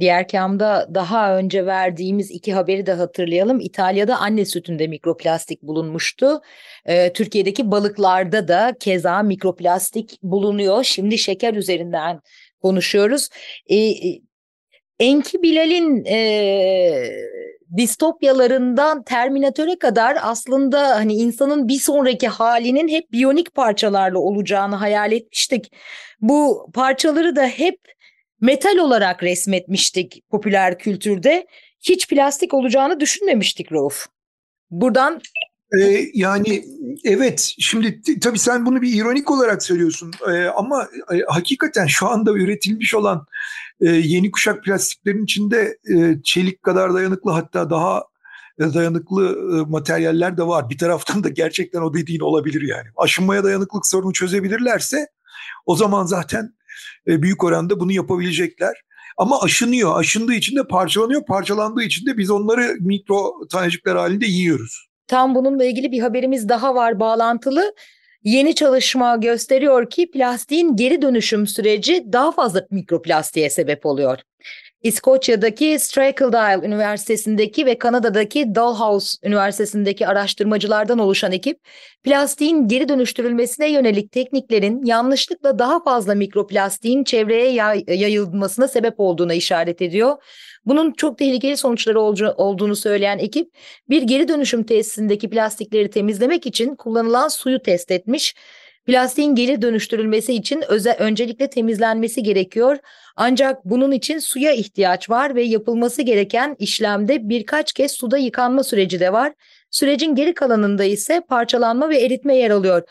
Diğer 0.00 0.28
kamda 0.28 0.88
daha 0.94 1.38
önce 1.38 1.66
verdiğimiz 1.66 2.30
iki 2.30 2.52
haberi 2.52 2.86
de 2.86 2.92
hatırlayalım. 2.92 3.60
İtalya'da 3.60 4.18
anne 4.18 4.44
sütünde 4.44 4.86
mikroplastik 4.86 5.62
bulunmuştu. 5.62 6.40
Ee, 6.86 7.12
Türkiye'deki 7.12 7.70
balıklarda 7.70 8.48
da 8.48 8.74
keza 8.80 9.22
mikroplastik 9.22 10.18
bulunuyor. 10.22 10.84
Şimdi 10.84 11.18
şeker 11.18 11.54
üzerinden 11.54 12.20
konuşuyoruz. 12.62 13.28
Ee, 13.70 13.94
Enki 14.98 15.42
Bilal'in 15.42 16.04
e, 16.04 16.18
distopyalarından 17.76 19.02
Terminatöre 19.02 19.78
kadar 19.78 20.18
aslında 20.22 20.96
hani 20.96 21.14
insanın 21.14 21.68
bir 21.68 21.78
sonraki 21.78 22.28
halinin 22.28 22.88
hep 22.88 23.12
biyonik 23.12 23.54
parçalarla 23.54 24.18
olacağını 24.18 24.74
hayal 24.74 25.12
etmiştik. 25.12 25.72
Bu 26.20 26.70
parçaları 26.74 27.36
da 27.36 27.46
hep 27.46 27.80
metal 28.40 28.76
olarak 28.76 29.22
resmetmiştik 29.22 30.22
popüler 30.30 30.78
kültürde. 30.78 31.46
Hiç 31.80 32.08
plastik 32.08 32.54
olacağını 32.54 33.00
düşünmemiştik 33.00 33.72
Rauf. 33.72 34.06
Buradan 34.70 35.20
ee, 35.80 36.10
yani 36.14 36.64
evet 37.04 37.54
şimdi 37.58 38.00
tabii 38.20 38.38
sen 38.38 38.66
bunu 38.66 38.82
bir 38.82 38.94
ironik 38.94 39.30
olarak 39.30 39.62
söylüyorsun 39.62 40.12
ee, 40.28 40.44
ama 40.44 40.88
e, 41.12 41.20
hakikaten 41.28 41.86
şu 41.86 42.06
anda 42.06 42.32
üretilmiş 42.32 42.94
olan 42.94 43.26
e, 43.80 43.90
yeni 43.90 44.30
kuşak 44.30 44.64
plastiklerin 44.64 45.24
içinde 45.24 45.78
e, 45.94 46.22
çelik 46.24 46.62
kadar 46.62 46.94
dayanıklı 46.94 47.30
hatta 47.30 47.70
daha 47.70 48.02
e, 48.58 48.74
dayanıklı 48.74 49.28
e, 49.28 49.70
materyaller 49.70 50.36
de 50.36 50.46
var. 50.46 50.70
Bir 50.70 50.78
taraftan 50.78 51.24
da 51.24 51.28
gerçekten 51.28 51.80
o 51.80 51.94
dediğin 51.94 52.20
olabilir 52.20 52.62
yani. 52.62 52.88
Aşınmaya 52.96 53.44
dayanıklılık 53.44 53.86
sorunu 53.86 54.12
çözebilirlerse 54.12 55.06
o 55.66 55.76
zaman 55.76 56.04
zaten 56.04 56.54
büyük 57.06 57.44
oranda 57.44 57.80
bunu 57.80 57.92
yapabilecekler. 57.92 58.74
Ama 59.16 59.42
aşınıyor. 59.42 59.98
Aşındığı 59.98 60.34
için 60.34 60.56
de 60.56 60.66
parçalanıyor. 60.66 61.24
Parçalandığı 61.26 61.82
için 61.82 62.06
de 62.06 62.18
biz 62.18 62.30
onları 62.30 62.76
mikro 62.80 63.32
tanecikler 63.52 63.96
halinde 63.96 64.26
yiyoruz. 64.26 64.88
Tam 65.06 65.34
bununla 65.34 65.64
ilgili 65.64 65.92
bir 65.92 66.00
haberimiz 66.00 66.48
daha 66.48 66.74
var 66.74 67.00
bağlantılı. 67.00 67.74
Yeni 68.24 68.54
çalışma 68.54 69.16
gösteriyor 69.16 69.90
ki 69.90 70.10
plastiğin 70.10 70.76
geri 70.76 71.02
dönüşüm 71.02 71.46
süreci 71.46 72.04
daha 72.12 72.32
fazla 72.32 72.66
mikroplastiğe 72.70 73.50
sebep 73.50 73.86
oluyor. 73.86 74.18
İskoçya'daki 74.82 75.78
Strathclyde 75.78 76.66
Üniversitesi'ndeki 76.66 77.66
ve 77.66 77.78
Kanada'daki 77.78 78.54
Dalhousie 78.54 79.28
Üniversitesi'ndeki 79.28 80.06
araştırmacılardan 80.06 80.98
oluşan 80.98 81.32
ekip, 81.32 81.58
plastiğin 82.02 82.68
geri 82.68 82.88
dönüştürülmesine 82.88 83.70
yönelik 83.70 84.12
tekniklerin 84.12 84.84
yanlışlıkla 84.84 85.58
daha 85.58 85.82
fazla 85.82 86.14
mikroplastiğin 86.14 87.04
çevreye 87.04 87.52
yayılmasına 87.94 88.68
sebep 88.68 88.94
olduğuna 89.00 89.34
işaret 89.34 89.82
ediyor. 89.82 90.16
Bunun 90.66 90.92
çok 90.92 91.18
tehlikeli 91.18 91.56
sonuçları 91.56 92.00
olduğunu 92.00 92.76
söyleyen 92.76 93.18
ekip, 93.18 93.50
bir 93.90 94.02
geri 94.02 94.28
dönüşüm 94.28 94.62
tesisindeki 94.62 95.30
plastikleri 95.30 95.90
temizlemek 95.90 96.46
için 96.46 96.74
kullanılan 96.74 97.28
suyu 97.28 97.62
test 97.62 97.90
etmiş 97.90 98.34
Plastiğin 98.86 99.34
geri 99.34 99.62
dönüştürülmesi 99.62 100.34
için 100.34 100.64
özel 100.68 100.96
öncelikle 100.98 101.50
temizlenmesi 101.50 102.22
gerekiyor. 102.22 102.78
Ancak 103.16 103.64
bunun 103.64 103.92
için 103.92 104.18
suya 104.18 104.52
ihtiyaç 104.52 105.10
var 105.10 105.34
ve 105.34 105.42
yapılması 105.42 106.02
gereken 106.02 106.56
işlemde 106.58 107.28
birkaç 107.28 107.72
kez 107.72 107.92
suda 107.92 108.18
yıkanma 108.18 108.64
süreci 108.64 109.00
de 109.00 109.12
var. 109.12 109.32
Sürecin 109.70 110.14
geri 110.14 110.34
kalanında 110.34 110.84
ise 110.84 111.22
parçalanma 111.28 111.88
ve 111.88 111.98
eritme 111.98 112.36
yer 112.36 112.50
alıyor. 112.50 112.82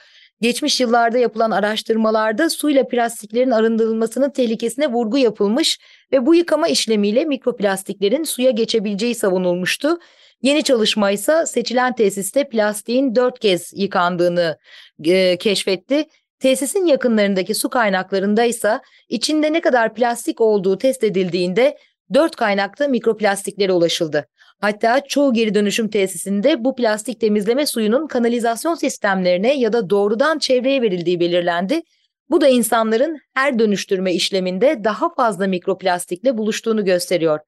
Geçmiş 0.42 0.82
yıllarda 0.82 1.18
yapılan 1.18 1.52
araştırmalarda 1.52 2.50
suyla 2.50 2.88
plastiklerin 2.88 3.52
arındırılmasının 3.52 4.30
tehlikesine 4.30 4.88
vurgu 4.88 5.18
yapılmış 5.18 5.80
ve 6.14 6.26
bu 6.26 6.36
yıkama 6.36 6.68
işlemiyle 6.68 7.26
mikroplastiklerin 7.26 8.24
suya 8.24 8.52
geçebileceği 8.52 9.16
savunulmuştu. 9.16 10.00
Yeni 10.42 10.64
çalışma 10.64 11.12
ise 11.12 11.46
seçilen 11.46 11.96
tesiste 11.96 12.50
plastiğin 12.50 13.16
dört 13.16 13.40
kez 13.40 13.74
yıkandığını 13.76 14.58
e, 15.06 15.38
keşfetti. 15.38 16.06
Tesisin 16.40 16.86
yakınlarındaki 16.86 17.56
su 17.56 17.70
kaynaklarında 17.70 18.44
ise 18.44 18.80
içinde 19.10 19.54
ne 19.54 19.62
kadar 19.62 19.94
plastik 19.94 20.42
olduğu 20.42 20.78
test 20.78 21.04
edildiğinde 21.04 21.78
dört 22.14 22.36
kaynakta 22.36 22.88
mikroplastiklere 22.88 23.72
ulaşıldı. 23.72 24.28
Hatta 24.62 25.02
çoğu 25.08 25.34
geri 25.34 25.56
dönüşüm 25.56 25.90
tesisinde 25.90 26.64
bu 26.64 26.76
plastik 26.76 27.20
temizleme 27.20 27.66
suyunun 27.66 28.08
kanalizasyon 28.08 28.76
sistemlerine 28.76 29.54
ya 29.54 29.74
da 29.74 29.90
doğrudan 29.90 30.40
çevreye 30.40 30.82
verildiği 30.82 31.20
belirlendi. 31.20 31.82
Bu 32.30 32.42
da 32.42 32.48
insanların 32.48 33.20
her 33.34 33.60
dönüştürme 33.60 34.14
işleminde 34.14 34.84
daha 34.84 35.14
fazla 35.14 35.48
mikroplastikle 35.48 36.38
buluştuğunu 36.38 36.86
gösteriyor. 36.86 37.40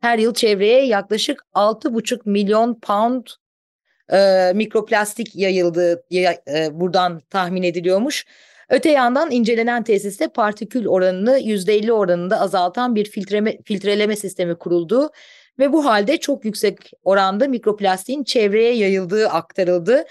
Her 0.00 0.18
yıl 0.18 0.34
çevreye 0.34 0.86
yaklaşık 0.86 1.44
6,5 1.54 2.20
milyon 2.24 2.80
pound 2.80 3.26
e, 4.12 4.52
mikroplastik 4.54 5.36
yayıldığı 5.36 6.04
e, 6.12 6.68
buradan 6.72 7.20
tahmin 7.30 7.62
ediliyormuş. 7.62 8.26
Öte 8.68 8.90
yandan 8.90 9.30
incelenen 9.30 9.82
tesiste 9.82 10.28
partikül 10.28 10.86
oranını 10.86 11.38
%50 11.38 11.92
oranında 11.92 12.40
azaltan 12.40 12.94
bir 12.94 13.04
filtreme, 13.04 13.58
filtreleme 13.64 14.16
sistemi 14.16 14.54
kurulduğu 14.54 15.10
ve 15.58 15.72
bu 15.72 15.84
halde 15.84 16.16
çok 16.16 16.44
yüksek 16.44 16.90
oranda 17.02 17.48
mikroplastiğin 17.48 18.24
çevreye 18.24 18.74
yayıldığı 18.74 19.28
aktarıldı. 19.28 20.04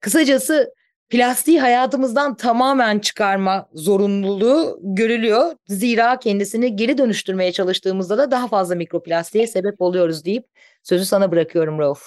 Kısacası 0.00 0.74
plastiği 1.10 1.60
hayatımızdan 1.60 2.36
tamamen 2.36 2.98
çıkarma 2.98 3.68
zorunluluğu 3.74 4.78
görülüyor. 4.82 5.52
Zira 5.68 6.18
kendisini 6.18 6.76
geri 6.76 6.98
dönüştürmeye 6.98 7.52
çalıştığımızda 7.52 8.18
da 8.18 8.30
daha 8.30 8.48
fazla 8.48 8.74
mikroplastiğe 8.74 9.46
sebep 9.46 9.80
oluyoruz 9.80 10.24
deyip 10.24 10.46
sözü 10.82 11.04
sana 11.04 11.32
bırakıyorum 11.32 11.78
Rauf. 11.78 12.02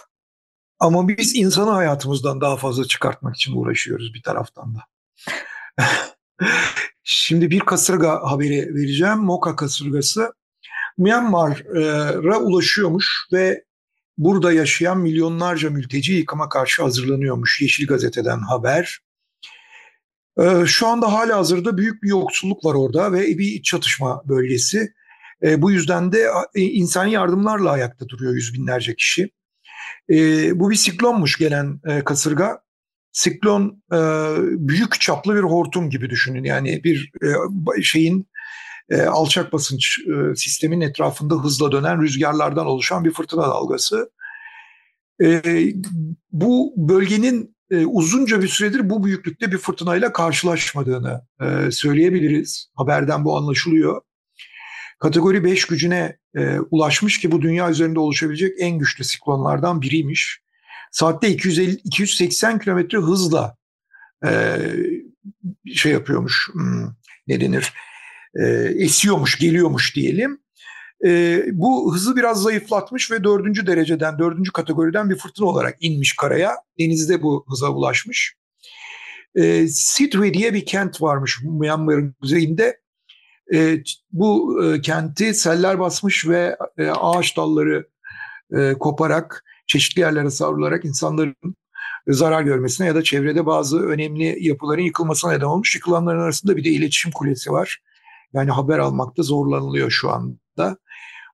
Ama 0.79 1.08
biz 1.08 1.36
insanı 1.36 1.70
hayatımızdan 1.70 2.41
daha 2.41 2.58
fazla 2.58 2.86
çıkartmak 2.86 3.36
için 3.36 3.56
uğraşıyoruz 3.56 4.13
bir 4.13 4.22
taraftan 4.22 4.75
da. 4.75 4.79
Şimdi 7.03 7.50
bir 7.51 7.60
kasırga 7.60 8.22
haberi 8.24 8.75
vereceğim. 8.75 9.18
Moka 9.18 9.56
kasırgası 9.56 10.34
Myanmar'a 10.98 12.39
ulaşıyormuş 12.39 13.27
ve 13.34 13.63
burada 14.19 14.53
yaşayan 14.53 14.99
milyonlarca 14.99 15.69
mülteci 15.69 16.13
yıkıma 16.13 16.49
karşı 16.49 16.83
hazırlanıyormuş. 16.83 17.61
Yeşil 17.61 17.88
Gazete'den 17.88 18.39
haber. 18.39 18.99
Ee, 20.39 20.65
şu 20.65 20.88
anda 20.88 21.13
hala 21.13 21.38
hazırda 21.38 21.77
büyük 21.77 22.03
bir 22.03 22.09
yoksulluk 22.09 22.65
var 22.65 22.75
orada 22.75 23.13
ve 23.13 23.38
bir 23.38 23.61
çatışma 23.61 24.21
bölgesi. 24.25 24.93
Ee, 25.43 25.61
bu 25.61 25.71
yüzden 25.71 26.11
de 26.11 26.27
e, 26.55 26.61
insani 26.61 27.11
yardımlarla 27.11 27.71
ayakta 27.71 28.09
duruyor 28.09 28.33
yüz 28.33 28.53
binlerce 28.53 28.95
kişi. 28.95 29.29
Ee, 30.09 30.59
bu 30.59 30.69
bir 30.69 30.75
siklonmuş 30.75 31.38
gelen 31.38 31.79
e, 31.88 32.03
kasırga. 32.03 32.61
Siklon 33.11 33.83
e, 33.93 33.97
büyük 34.67 35.01
çaplı 35.01 35.35
bir 35.35 35.43
hortum 35.43 35.89
gibi 35.89 36.09
düşünün. 36.09 36.43
Yani 36.43 36.83
bir 36.83 37.11
şeyin 37.83 38.27
e, 38.89 39.01
alçak 39.01 39.53
basınç 39.53 40.00
e, 40.00 40.36
sistemin 40.36 40.81
etrafında 40.81 41.36
hızla 41.36 41.72
dönen 41.72 42.01
rüzgarlardan 42.01 42.65
oluşan 42.65 43.05
bir 43.05 43.12
fırtına 43.12 43.41
dalgası. 43.41 44.12
E, 45.22 45.41
bu 46.31 46.74
bölgenin 46.77 47.55
e, 47.72 47.86
uzunca 47.86 48.41
bir 48.41 48.48
süredir 48.48 48.89
bu 48.89 49.05
büyüklükte 49.05 49.51
bir 49.51 49.58
fırtınayla 49.58 50.13
karşılaşmadığını 50.13 51.22
e, 51.41 51.72
söyleyebiliriz. 51.72 52.72
Haberden 52.75 53.25
bu 53.25 53.38
anlaşılıyor. 53.38 54.01
Kategori 55.00 55.43
5 55.43 55.65
gücüne 55.65 56.17
e, 56.36 56.60
ulaşmış 56.60 57.19
ki 57.19 57.31
bu 57.31 57.41
dünya 57.41 57.69
üzerinde 57.69 58.00
oluşabilecek 58.00 58.53
en 58.60 58.79
güçlü 58.79 59.03
siklonlardan 59.03 59.81
biriymiş. 59.81 60.41
Saatte 60.91 61.29
250, 61.29 61.72
280 61.72 62.60
kilometre 62.60 62.98
hızla 62.98 63.55
e, 64.25 64.58
şey 65.74 65.91
yapıyormuş, 65.91 66.50
hmm, 66.53 66.88
ne 67.27 67.41
denir, 67.41 67.74
e, 68.36 68.45
esiyormuş, 68.77 69.39
geliyormuş 69.39 69.95
diyelim. 69.95 70.39
E, 71.05 71.43
bu 71.51 71.93
hızı 71.93 72.15
biraz 72.15 72.41
zayıflatmış 72.41 73.12
ve 73.12 73.24
dördüncü 73.24 73.67
dereceden, 73.67 74.19
dördüncü 74.19 74.51
kategoriden 74.51 75.09
bir 75.09 75.15
fırtına 75.15 75.48
olarak 75.48 75.77
inmiş 75.79 76.15
karaya. 76.15 76.55
Denizde 76.79 77.21
bu 77.21 77.45
hıza 77.50 77.69
ulaşmış. 77.69 78.36
E, 79.36 79.67
Sidri 79.67 80.33
diye 80.33 80.53
bir 80.53 80.65
kent 80.65 81.01
varmış 81.01 81.39
Myanmar'ın 81.43 82.15
kuzeyinde. 82.21 82.79
E, 83.53 83.83
bu 84.12 84.59
e, 84.65 84.81
kenti 84.81 85.33
seller 85.33 85.79
basmış 85.79 86.27
ve 86.27 86.57
e, 86.77 86.88
ağaç 86.89 87.38
dalları 87.38 87.88
e, 88.57 88.74
koparak, 88.74 89.43
çeşitli 89.67 90.00
yerlere 90.00 90.29
savrularak 90.29 90.86
insanların 90.86 91.36
zarar 92.07 92.41
görmesine 92.41 92.88
ya 92.88 92.95
da 92.95 93.03
çevrede 93.03 93.45
bazı 93.45 93.79
önemli 93.79 94.48
yapıların 94.48 94.81
yıkılmasına 94.81 95.31
neden 95.31 95.45
olmuş. 95.45 95.75
Yıkılanların 95.75 96.19
arasında 96.19 96.57
bir 96.57 96.63
de 96.63 96.69
iletişim 96.69 97.12
kulesi 97.12 97.51
var. 97.51 97.79
Yani 98.33 98.51
haber 98.51 98.79
almakta 98.79 99.24
zorlanılıyor 99.24 99.91
şu 99.91 100.09
anda. 100.09 100.77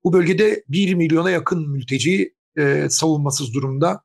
Bu 0.03 0.13
bölgede 0.13 0.63
1 0.67 0.93
milyona 0.93 1.29
yakın 1.29 1.69
mülteci 1.69 2.33
e, 2.57 2.87
savunmasız 2.89 3.53
durumda. 3.53 4.03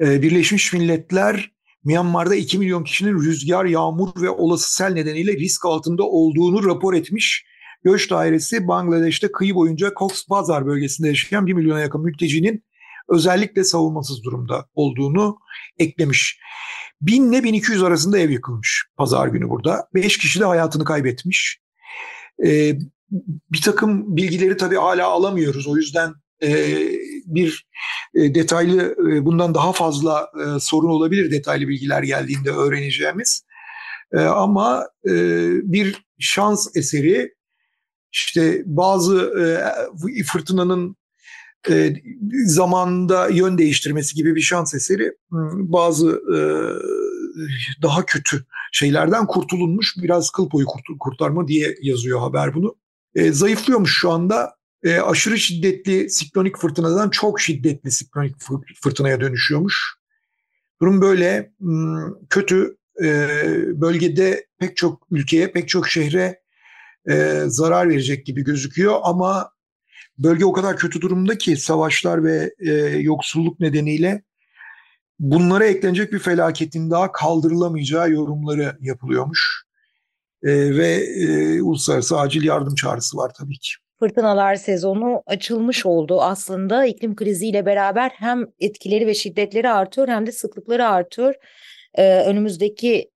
E, 0.00 0.22
Birleşmiş 0.22 0.72
Milletler 0.72 1.54
Myanmar'da 1.84 2.34
2 2.34 2.58
milyon 2.58 2.84
kişinin 2.84 3.20
rüzgar, 3.20 3.64
yağmur 3.64 4.22
ve 4.22 4.30
olası 4.30 4.74
sel 4.74 4.92
nedeniyle 4.92 5.32
risk 5.32 5.66
altında 5.66 6.02
olduğunu 6.02 6.64
rapor 6.64 6.94
etmiş. 6.94 7.46
Göç 7.84 8.10
Dairesi 8.10 8.68
Bangladeş'te 8.68 9.32
kıyı 9.32 9.54
boyunca 9.54 9.92
Cox's 9.98 10.28
Bazar 10.30 10.66
bölgesinde 10.66 11.08
yaşayan 11.08 11.46
1 11.46 11.52
milyona 11.52 11.80
yakın 11.80 12.02
mültecinin 12.02 12.64
özellikle 13.08 13.64
savunmasız 13.64 14.24
durumda 14.24 14.66
olduğunu 14.74 15.38
eklemiş. 15.78 16.40
1000 17.06 17.32
ile 17.32 17.44
1200 17.44 17.82
arasında 17.82 18.18
ev 18.18 18.30
yıkılmış 18.30 18.86
pazar 18.96 19.28
günü 19.28 19.48
burada. 19.48 19.88
5 19.94 20.18
kişi 20.18 20.40
de 20.40 20.44
hayatını 20.44 20.84
kaybetmiş. 20.84 21.60
Ee, 22.46 22.78
bir 23.52 23.60
takım 23.60 24.16
bilgileri 24.16 24.56
tabii 24.56 24.76
hala 24.76 25.08
alamıyoruz. 25.08 25.66
O 25.66 25.76
yüzden 25.76 26.14
e, 26.42 26.78
bir 27.26 27.66
e, 28.14 28.34
detaylı 28.34 28.96
e, 29.12 29.24
bundan 29.24 29.54
daha 29.54 29.72
fazla 29.72 30.30
e, 30.40 30.60
sorun 30.60 30.88
olabilir 30.88 31.30
detaylı 31.30 31.68
bilgiler 31.68 32.02
geldiğinde 32.02 32.50
öğreneceğimiz. 32.50 33.44
E, 34.12 34.20
ama 34.20 34.88
e, 35.06 35.12
bir 35.72 36.04
şans 36.18 36.76
eseri 36.76 37.34
işte 38.12 38.62
bazı 38.66 39.32
e, 40.18 40.22
fırtınanın 40.22 40.96
e, 41.70 41.94
zamanda 42.46 43.28
yön 43.28 43.58
değiştirmesi 43.58 44.14
gibi 44.14 44.34
bir 44.34 44.40
şans 44.40 44.74
eseri 44.74 45.12
hmm, 45.30 45.72
bazı 45.72 46.10
e, 46.10 46.38
daha 47.82 48.06
kötü 48.06 48.44
şeylerden 48.72 49.26
kurtulunmuş 49.26 49.94
biraz 49.96 50.30
kıl 50.30 50.50
boyu 50.50 50.66
kurtarma 51.00 51.48
diye 51.48 51.74
yazıyor 51.82 52.20
haber 52.20 52.54
bunu. 52.54 52.76
E, 53.14 53.32
zayıflıyormuş 53.32 53.96
şu 54.00 54.10
anda 54.10 54.56
e, 54.82 54.98
aşırı 54.98 55.38
şiddetli 55.38 56.10
siklonik 56.10 56.58
fırtınadan 56.58 57.10
çok 57.10 57.40
şiddetli 57.40 57.90
siklonik 57.90 58.36
fırtınaya 58.82 59.20
dönüşüyormuş. 59.20 59.94
Durum 60.80 61.00
böyle 61.00 61.52
hmm, 61.58 62.26
kötü 62.30 62.76
e, 63.02 63.28
bölgede 63.80 64.46
pek 64.58 64.76
çok 64.76 65.06
ülkeye 65.10 65.52
pek 65.52 65.68
çok 65.68 65.88
şehre 65.88 66.40
e, 67.10 67.42
zarar 67.46 67.88
verecek 67.88 68.26
gibi 68.26 68.44
gözüküyor 68.44 69.00
ama 69.02 69.53
bölge 70.18 70.44
o 70.44 70.52
kadar 70.52 70.76
kötü 70.76 71.00
durumda 71.00 71.38
ki 71.38 71.56
savaşlar 71.56 72.24
ve 72.24 72.54
e, 72.58 72.72
yoksulluk 72.98 73.60
nedeniyle 73.60 74.22
bunlara 75.18 75.64
eklenecek 75.64 76.12
bir 76.12 76.18
felaketin 76.18 76.90
daha 76.90 77.12
kaldırılamayacağı 77.12 78.10
yorumları 78.10 78.76
yapılıyormuş. 78.80 79.64
E, 80.42 80.76
ve 80.76 80.88
e, 80.96 81.62
uluslararası 81.62 82.18
acil 82.18 82.44
yardım 82.44 82.74
çağrısı 82.74 83.16
var 83.16 83.32
tabii 83.38 83.58
ki. 83.58 83.70
Fırtınalar 83.98 84.54
sezonu 84.54 85.22
açılmış 85.26 85.86
oldu 85.86 86.20
aslında 86.22 86.86
iklim 86.86 87.16
kriziyle 87.16 87.66
beraber 87.66 88.10
hem 88.14 88.46
etkileri 88.60 89.06
ve 89.06 89.14
şiddetleri 89.14 89.70
artıyor 89.70 90.08
hem 90.08 90.26
de 90.26 90.32
sıklıkları 90.32 90.88
artıyor. 90.88 91.34
Ee, 91.94 92.24
önümüzdeki 92.24 93.10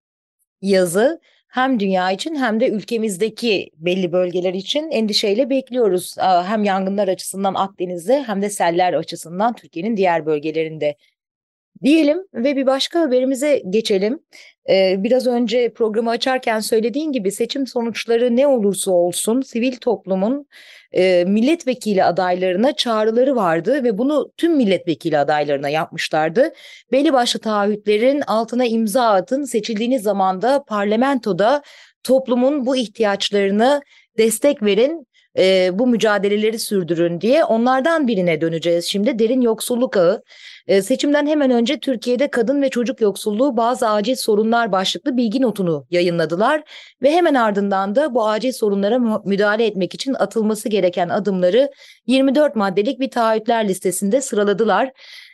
yazı 0.61 1.21
hem 1.57 1.79
dünya 1.79 2.11
için 2.11 2.35
hem 2.35 2.59
de 2.59 2.69
ülkemizdeki 2.69 3.69
belli 3.77 4.11
bölgeler 4.11 4.53
için 4.53 4.91
endişeyle 4.91 5.49
bekliyoruz. 5.49 6.15
Hem 6.19 6.63
yangınlar 6.63 7.07
açısından 7.07 7.53
Akdeniz'de 7.53 8.23
hem 8.23 8.41
de 8.41 8.49
seller 8.49 8.93
açısından 8.93 9.55
Türkiye'nin 9.55 9.97
diğer 9.97 10.25
bölgelerinde. 10.25 10.95
Diyelim 11.83 12.17
ve 12.33 12.55
bir 12.55 12.65
başka 12.65 13.01
haberimize 13.01 13.63
geçelim. 13.69 14.19
Ee, 14.69 14.95
biraz 14.97 15.27
önce 15.27 15.73
programı 15.73 16.09
açarken 16.09 16.59
söylediğin 16.59 17.11
gibi 17.11 17.31
seçim 17.31 17.67
sonuçları 17.67 18.35
ne 18.35 18.47
olursa 18.47 18.91
olsun 18.91 19.41
sivil 19.41 19.75
toplumun 19.75 20.47
e, 20.91 21.23
milletvekili 21.27 22.03
adaylarına 22.03 22.75
çağrıları 22.75 23.35
vardı 23.35 23.83
ve 23.83 23.97
bunu 23.97 24.31
tüm 24.37 24.55
milletvekili 24.55 25.17
adaylarına 25.17 25.69
yapmışlardı. 25.69 26.53
Belli 26.91 27.13
başlı 27.13 27.39
taahhütlerin 27.39 28.21
altına 28.21 28.65
imza 28.65 29.07
atın 29.07 29.43
seçildiğiniz 29.43 30.03
zamanda 30.03 30.63
parlamentoda 30.67 31.61
toplumun 32.03 32.65
bu 32.65 32.75
ihtiyaçlarını 32.75 33.81
destek 34.17 34.63
verin 34.63 35.07
e, 35.37 35.69
bu 35.73 35.87
mücadeleleri 35.87 36.59
sürdürün 36.59 37.21
diye 37.21 37.43
onlardan 37.43 38.07
birine 38.07 38.41
döneceğiz 38.41 38.85
şimdi 38.85 39.19
derin 39.19 39.41
yoksulluk 39.41 39.97
ağı. 39.97 40.23
E, 40.67 40.81
seçimden 40.81 41.27
hemen 41.27 41.51
önce 41.51 41.79
Türkiye'de 41.79 42.27
kadın 42.27 42.61
ve 42.61 42.69
çocuk 42.69 43.01
yoksulluğu 43.01 43.57
bazı 43.57 43.89
acil 43.89 44.15
sorunlar 44.15 44.71
başlıklı 44.71 45.17
bilgi 45.17 45.41
notunu 45.41 45.87
yayınladılar 45.91 46.63
ve 47.01 47.11
hemen 47.11 47.33
ardından 47.33 47.95
da 47.95 48.15
bu 48.15 48.27
acil 48.27 48.51
sorunlara 48.51 48.99
müdahale 49.25 49.65
etmek 49.65 49.93
için 49.93 50.13
atılması 50.13 50.69
gereken 50.69 51.09
adımları 51.09 51.71
24 52.07 52.55
maddelik 52.55 52.99
bir 52.99 53.11
taahhütler 53.11 53.67
listesinde 53.67 54.21
sıraladılar. 54.21 54.91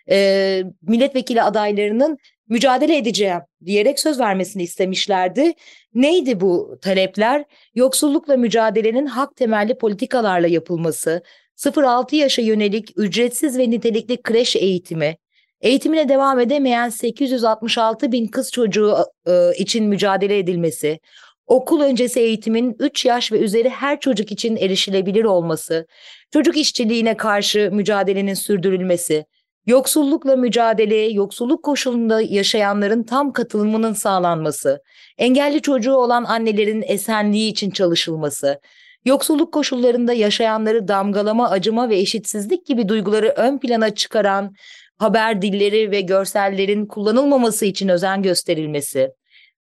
E, 0.10 0.64
milletvekili 0.82 1.42
adaylarının 1.42 2.18
mücadele 2.48 2.98
edeceğim 2.98 3.42
diyerek 3.66 4.00
söz 4.00 4.20
vermesini 4.20 4.64
istemişlerdi. 4.64 5.54
Neydi 5.96 6.40
bu 6.40 6.78
talepler? 6.82 7.46
Yoksullukla 7.76 8.38
mücadelenin 8.38 9.06
hak 9.06 9.36
temelli 9.36 9.78
politikalarla 9.78 10.48
yapılması, 10.48 11.24
0-6 11.58 12.16
yaşa 12.16 12.42
yönelik 12.42 12.90
ücretsiz 12.98 13.58
ve 13.58 13.70
nitelikli 13.70 14.22
kreş 14.22 14.56
eğitimi, 14.56 15.18
eğitimine 15.62 16.10
devam 16.10 16.40
edemeyen 16.40 16.90
866 16.90 18.12
bin 18.12 18.28
kız 18.28 18.52
çocuğu 18.52 18.98
e, 19.28 19.56
için 19.58 19.86
mücadele 19.86 20.38
edilmesi, 20.38 21.00
okul 21.48 21.82
öncesi 21.82 22.20
eğitimin 22.20 22.76
3 22.80 23.06
yaş 23.06 23.32
ve 23.32 23.40
üzeri 23.40 23.70
her 23.70 24.00
çocuk 24.00 24.32
için 24.32 24.56
erişilebilir 24.56 25.24
olması, 25.24 25.88
çocuk 26.32 26.58
işçiliğine 26.58 27.18
karşı 27.18 27.70
mücadelenin 27.74 28.34
sürdürülmesi, 28.34 29.26
Yoksullukla 29.66 30.36
mücadele, 30.36 30.96
yoksulluk 30.96 31.64
koşulunda 31.64 32.22
yaşayanların 32.22 33.04
tam 33.04 33.34
katılımının 33.34 33.94
sağlanması, 33.94 34.84
engelli 35.18 35.62
çocuğu 35.62 35.94
olan 35.94 36.24
annelerin 36.24 36.84
esenliği 36.88 37.52
için 37.52 37.72
çalışılması, 37.72 38.60
yoksulluk 39.06 39.54
koşullarında 39.54 40.14
yaşayanları 40.14 40.88
damgalama, 40.88 41.50
acıma 41.50 41.90
ve 41.90 41.98
eşitsizlik 41.98 42.66
gibi 42.66 42.90
duyguları 42.90 43.34
ön 43.38 43.60
plana 43.60 43.96
çıkaran 43.96 44.56
haber 44.98 45.42
dilleri 45.42 45.92
ve 45.92 46.02
görsellerin 46.02 46.86
kullanılmaması 46.86 47.66
için 47.66 47.88
özen 47.88 48.22
gösterilmesi, 48.22 49.12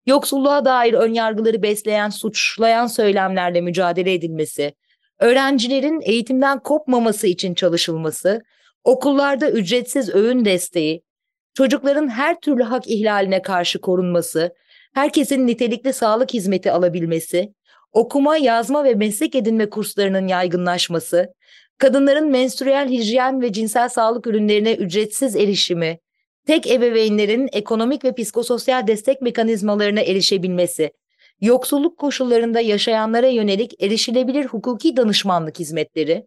yoksulluğa 0.05 0.65
dair 0.65 0.93
önyargıları 0.93 1.63
besleyen, 1.63 2.09
suçlayan 2.09 2.87
söylemlerle 2.87 3.61
mücadele 3.61 4.13
edilmesi, 4.13 4.73
öğrencilerin 5.19 6.01
eğitimden 6.01 6.59
kopmaması 6.59 7.27
için 7.27 7.53
çalışılması, 7.53 8.41
okullarda 8.83 9.51
ücretsiz 9.51 10.15
öğün 10.15 10.45
desteği, 10.45 11.03
çocukların 11.53 12.07
her 12.07 12.39
türlü 12.39 12.63
hak 12.63 12.87
ihlaline 12.87 13.41
karşı 13.41 13.81
korunması, 13.81 14.55
herkesin 14.93 15.47
nitelikli 15.47 15.93
sağlık 15.93 16.33
hizmeti 16.33 16.71
alabilmesi, 16.71 17.53
okuma, 17.91 18.37
yazma 18.37 18.83
ve 18.83 18.93
meslek 18.93 19.35
edinme 19.35 19.69
kurslarının 19.69 20.27
yaygınlaşması, 20.27 21.33
kadınların 21.77 22.29
menstrüel 22.29 22.89
hijyen 22.89 23.41
ve 23.41 23.53
cinsel 23.53 23.89
sağlık 23.89 24.27
ürünlerine 24.27 24.73
ücretsiz 24.73 25.35
erişimi, 25.35 25.99
tek 26.47 26.71
ebeveynlerin 26.71 27.49
ekonomik 27.51 28.05
ve 28.05 28.15
psikososyal 28.15 28.87
destek 28.87 29.21
mekanizmalarına 29.21 30.01
erişebilmesi, 30.01 30.91
yoksulluk 31.41 31.97
koşullarında 31.97 32.59
yaşayanlara 32.59 33.27
yönelik 33.27 33.83
erişilebilir 33.83 34.45
hukuki 34.45 34.97
danışmanlık 34.97 35.59
hizmetleri, 35.59 36.25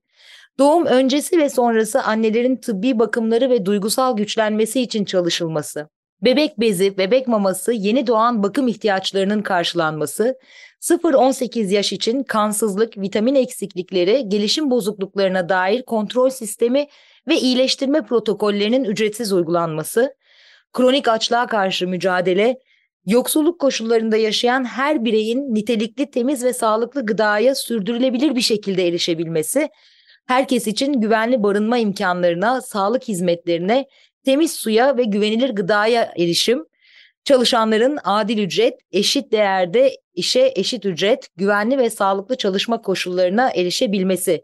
Doğum 0.59 0.87
öncesi 0.87 1.39
ve 1.39 1.49
sonrası 1.49 2.03
annelerin 2.03 2.57
tıbbi 2.57 2.99
bakımları 2.99 3.51
ve 3.51 3.67
duygusal 3.67 4.17
güçlenmesi 4.17 4.81
için 4.81 5.05
çalışılması, 5.05 5.89
bebek 6.25 6.61
bezi, 6.61 6.99
bebek 6.99 7.29
maması, 7.29 7.73
yeni 7.73 8.07
doğan 8.07 8.43
bakım 8.43 8.69
ihtiyaçlarının 8.69 9.43
karşılanması, 9.43 10.39
0-18 10.81 11.75
yaş 11.75 11.93
için 11.93 12.23
kansızlık, 12.23 12.99
vitamin 12.99 13.35
eksiklikleri, 13.35 14.29
gelişim 14.29 14.71
bozukluklarına 14.71 15.49
dair 15.49 15.83
kontrol 15.83 16.31
sistemi 16.31 16.87
ve 17.29 17.37
iyileştirme 17.37 18.03
protokollerinin 18.03 18.85
ücretsiz 18.85 19.33
uygulanması, 19.33 20.15
kronik 20.73 21.09
açlığa 21.09 21.47
karşı 21.47 21.89
mücadele, 21.89 22.59
yoksulluk 23.07 23.61
koşullarında 23.61 24.17
yaşayan 24.17 24.65
her 24.65 25.05
bireyin 25.05 25.55
nitelikli, 25.55 26.11
temiz 26.11 26.45
ve 26.45 26.53
sağlıklı 26.53 27.07
gıdaya 27.07 27.55
sürdürülebilir 27.55 28.37
bir 28.37 28.41
şekilde 28.41 28.89
erişebilmesi 28.89 29.69
herkes 30.27 30.67
için 30.67 30.93
güvenli 30.93 31.43
barınma 31.43 31.79
imkanlarına, 31.79 32.61
sağlık 32.61 33.09
hizmetlerine, 33.09 33.87
temiz 34.25 34.53
suya 34.55 34.97
ve 34.97 35.05
güvenilir 35.05 35.51
gıdaya 35.51 36.13
erişim, 36.17 36.65
çalışanların 37.25 37.99
adil 38.05 38.39
ücret, 38.39 38.75
eşit 38.93 39.33
değerde 39.33 39.97
işe 40.15 40.53
eşit 40.57 40.87
ücret, 40.87 41.29
güvenli 41.37 41.79
ve 41.79 41.91
sağlıklı 41.91 42.37
çalışma 42.37 42.83
koşullarına 42.83 43.51
erişebilmesi. 43.51 44.43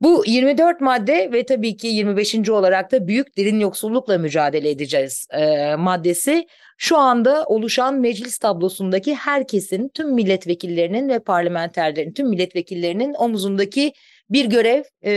Bu 0.00 0.24
24 0.26 0.80
madde 0.80 1.32
ve 1.32 1.46
tabii 1.46 1.76
ki 1.76 1.86
25. 1.86 2.48
olarak 2.48 2.92
da 2.92 3.06
büyük 3.06 3.36
derin 3.36 3.60
yoksullukla 3.60 4.18
mücadele 4.18 4.70
edeceğiz 4.70 5.26
e, 5.30 5.74
maddesi 5.76 6.46
şu 6.76 6.98
anda 6.98 7.44
oluşan 7.44 7.94
meclis 7.94 8.38
tablosundaki 8.38 9.14
herkesin, 9.14 9.88
tüm 9.88 10.14
milletvekillerinin 10.14 11.08
ve 11.08 11.18
parlamenterlerin, 11.18 12.12
tüm 12.12 12.28
milletvekillerinin 12.28 13.14
omuzundaki 13.14 13.92
bir 14.32 14.46
görev 14.46 14.82
e, 15.02 15.12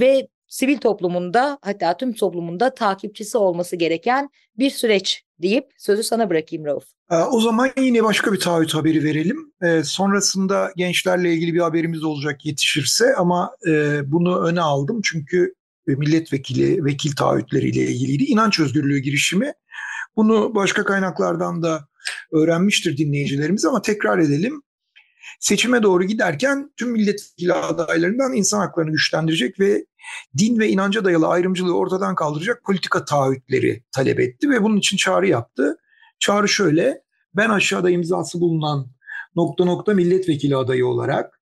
ve 0.00 0.28
sivil 0.48 0.78
toplumunda 0.78 1.58
hatta 1.62 1.96
tüm 1.96 2.12
toplumunda 2.12 2.74
takipçisi 2.74 3.38
olması 3.38 3.76
gereken 3.76 4.30
bir 4.58 4.70
süreç 4.70 5.24
deyip 5.42 5.64
sözü 5.78 6.02
sana 6.02 6.30
bırakayım 6.30 6.64
Rauf. 6.64 6.84
O 7.30 7.40
zaman 7.40 7.70
yine 7.78 8.04
başka 8.04 8.32
bir 8.32 8.40
taahhüt 8.40 8.74
haberi 8.74 9.04
verelim. 9.04 9.52
Ee, 9.62 9.82
sonrasında 9.84 10.72
gençlerle 10.76 11.34
ilgili 11.34 11.54
bir 11.54 11.60
haberimiz 11.60 12.04
olacak 12.04 12.46
yetişirse 12.46 13.14
ama 13.16 13.50
e, 13.68 14.00
bunu 14.12 14.44
öne 14.44 14.60
aldım 14.60 15.00
çünkü 15.04 15.54
milletvekili, 15.86 16.84
vekil 16.84 17.16
taahhütleriyle 17.16 17.80
ilgiliydi. 17.80 18.24
İnanç 18.24 18.60
özgürlüğü 18.60 18.98
girişimi. 18.98 19.52
Bunu 20.16 20.54
başka 20.54 20.84
kaynaklardan 20.84 21.62
da 21.62 21.88
öğrenmiştir 22.32 22.96
dinleyicilerimiz 22.96 23.64
ama 23.64 23.82
tekrar 23.82 24.18
edelim. 24.18 24.62
Seçime 25.40 25.82
doğru 25.82 26.04
giderken 26.04 26.70
tüm 26.76 26.90
milletvekili 26.90 27.52
adaylarından 27.52 28.32
insan 28.32 28.58
haklarını 28.58 28.90
güçlendirecek 28.90 29.60
ve 29.60 29.86
din 30.38 30.58
ve 30.58 30.68
inanca 30.68 31.04
dayalı 31.04 31.28
ayrımcılığı 31.28 31.76
ortadan 31.76 32.14
kaldıracak 32.14 32.64
politika 32.64 33.04
taahhütleri 33.04 33.82
talep 33.92 34.20
etti 34.20 34.50
ve 34.50 34.62
bunun 34.62 34.76
için 34.76 34.96
çağrı 34.96 35.28
yaptı. 35.28 35.76
Çağrı 36.18 36.48
şöyle, 36.48 37.02
ben 37.36 37.50
aşağıda 37.50 37.90
imzası 37.90 38.40
bulunan 38.40 38.86
nokta 39.36 39.64
nokta 39.64 39.94
milletvekili 39.94 40.56
adayı 40.56 40.86
olarak 40.86 41.40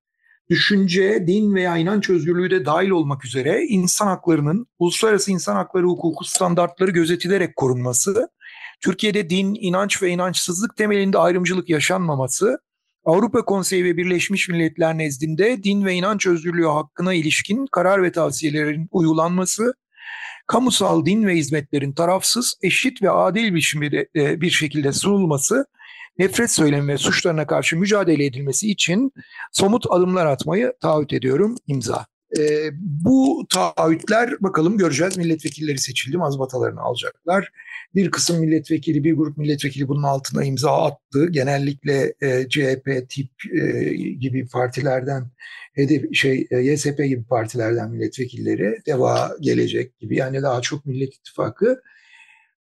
düşünce, 0.49 1.27
din 1.27 1.55
veya 1.55 1.77
inanç 1.77 2.09
özgürlüğü 2.09 2.51
de 2.51 2.65
dahil 2.65 2.89
olmak 2.89 3.25
üzere 3.25 3.63
insan 3.63 4.07
haklarının 4.07 4.67
uluslararası 4.79 5.31
insan 5.31 5.55
hakları 5.55 5.85
hukuku 5.85 6.25
standartları 6.25 6.91
gözetilerek 6.91 7.55
korunması, 7.55 8.29
Türkiye'de 8.81 9.29
din, 9.29 9.57
inanç 9.59 10.03
ve 10.03 10.09
inançsızlık 10.09 10.77
temelinde 10.77 11.17
ayrımcılık 11.17 11.69
yaşanmaması, 11.69 12.57
Avrupa 13.05 13.45
Konseyi 13.45 13.85
ve 13.85 13.97
Birleşmiş 13.97 14.49
Milletler 14.49 14.97
nezdinde 14.97 15.63
din 15.63 15.85
ve 15.85 15.93
inanç 15.93 16.27
özgürlüğü 16.27 16.65
hakkına 16.65 17.13
ilişkin 17.13 17.65
karar 17.71 18.03
ve 18.03 18.11
tavsiyelerin 18.11 18.87
uygulanması, 18.91 19.73
kamusal 20.47 21.05
din 21.05 21.27
ve 21.27 21.35
hizmetlerin 21.35 21.93
tarafsız, 21.93 22.55
eşit 22.61 23.01
ve 23.01 23.11
adil 23.11 23.53
biçimde 23.53 24.07
e, 24.15 24.41
bir 24.41 24.49
şekilde 24.49 24.91
sunulması, 24.91 25.65
nefret 26.17 26.51
söylemi 26.51 26.87
ve 26.87 26.97
suçlarına 26.97 27.47
karşı 27.47 27.77
mücadele 27.77 28.25
edilmesi 28.25 28.71
için 28.71 29.11
somut 29.51 29.85
adımlar 29.89 30.25
atmayı 30.25 30.73
taahhüt 30.81 31.13
ediyorum 31.13 31.55
imza. 31.67 32.10
E, 32.39 32.69
bu 32.81 33.45
taahhütler 33.49 34.41
bakalım 34.41 34.77
göreceğiz. 34.77 35.17
Milletvekilleri 35.17 35.77
seçildi, 35.77 36.17
mazbatalarını 36.17 36.81
alacaklar. 36.81 37.51
Bir 37.95 38.11
kısım 38.11 38.39
milletvekili, 38.39 39.03
bir 39.03 39.13
grup 39.13 39.37
milletvekili 39.37 39.87
bunun 39.87 40.03
altına 40.03 40.43
imza 40.43 40.83
attı. 40.83 41.27
Genellikle 41.29 42.13
e, 42.21 42.49
CHP 42.49 43.09
tip 43.09 43.29
e, 43.61 43.93
gibi 43.93 44.47
partilerden, 44.47 45.31
hedef, 45.73 46.13
şey 46.13 46.47
e, 46.51 46.57
YSP 46.57 46.97
gibi 46.97 47.23
partilerden 47.23 47.91
milletvekilleri, 47.91 48.81
DEVA 48.87 49.35
gelecek 49.41 49.99
gibi 49.99 50.15
yani 50.15 50.41
daha 50.41 50.61
çok 50.61 50.85
Millet 50.85 51.15
İttifakı. 51.15 51.81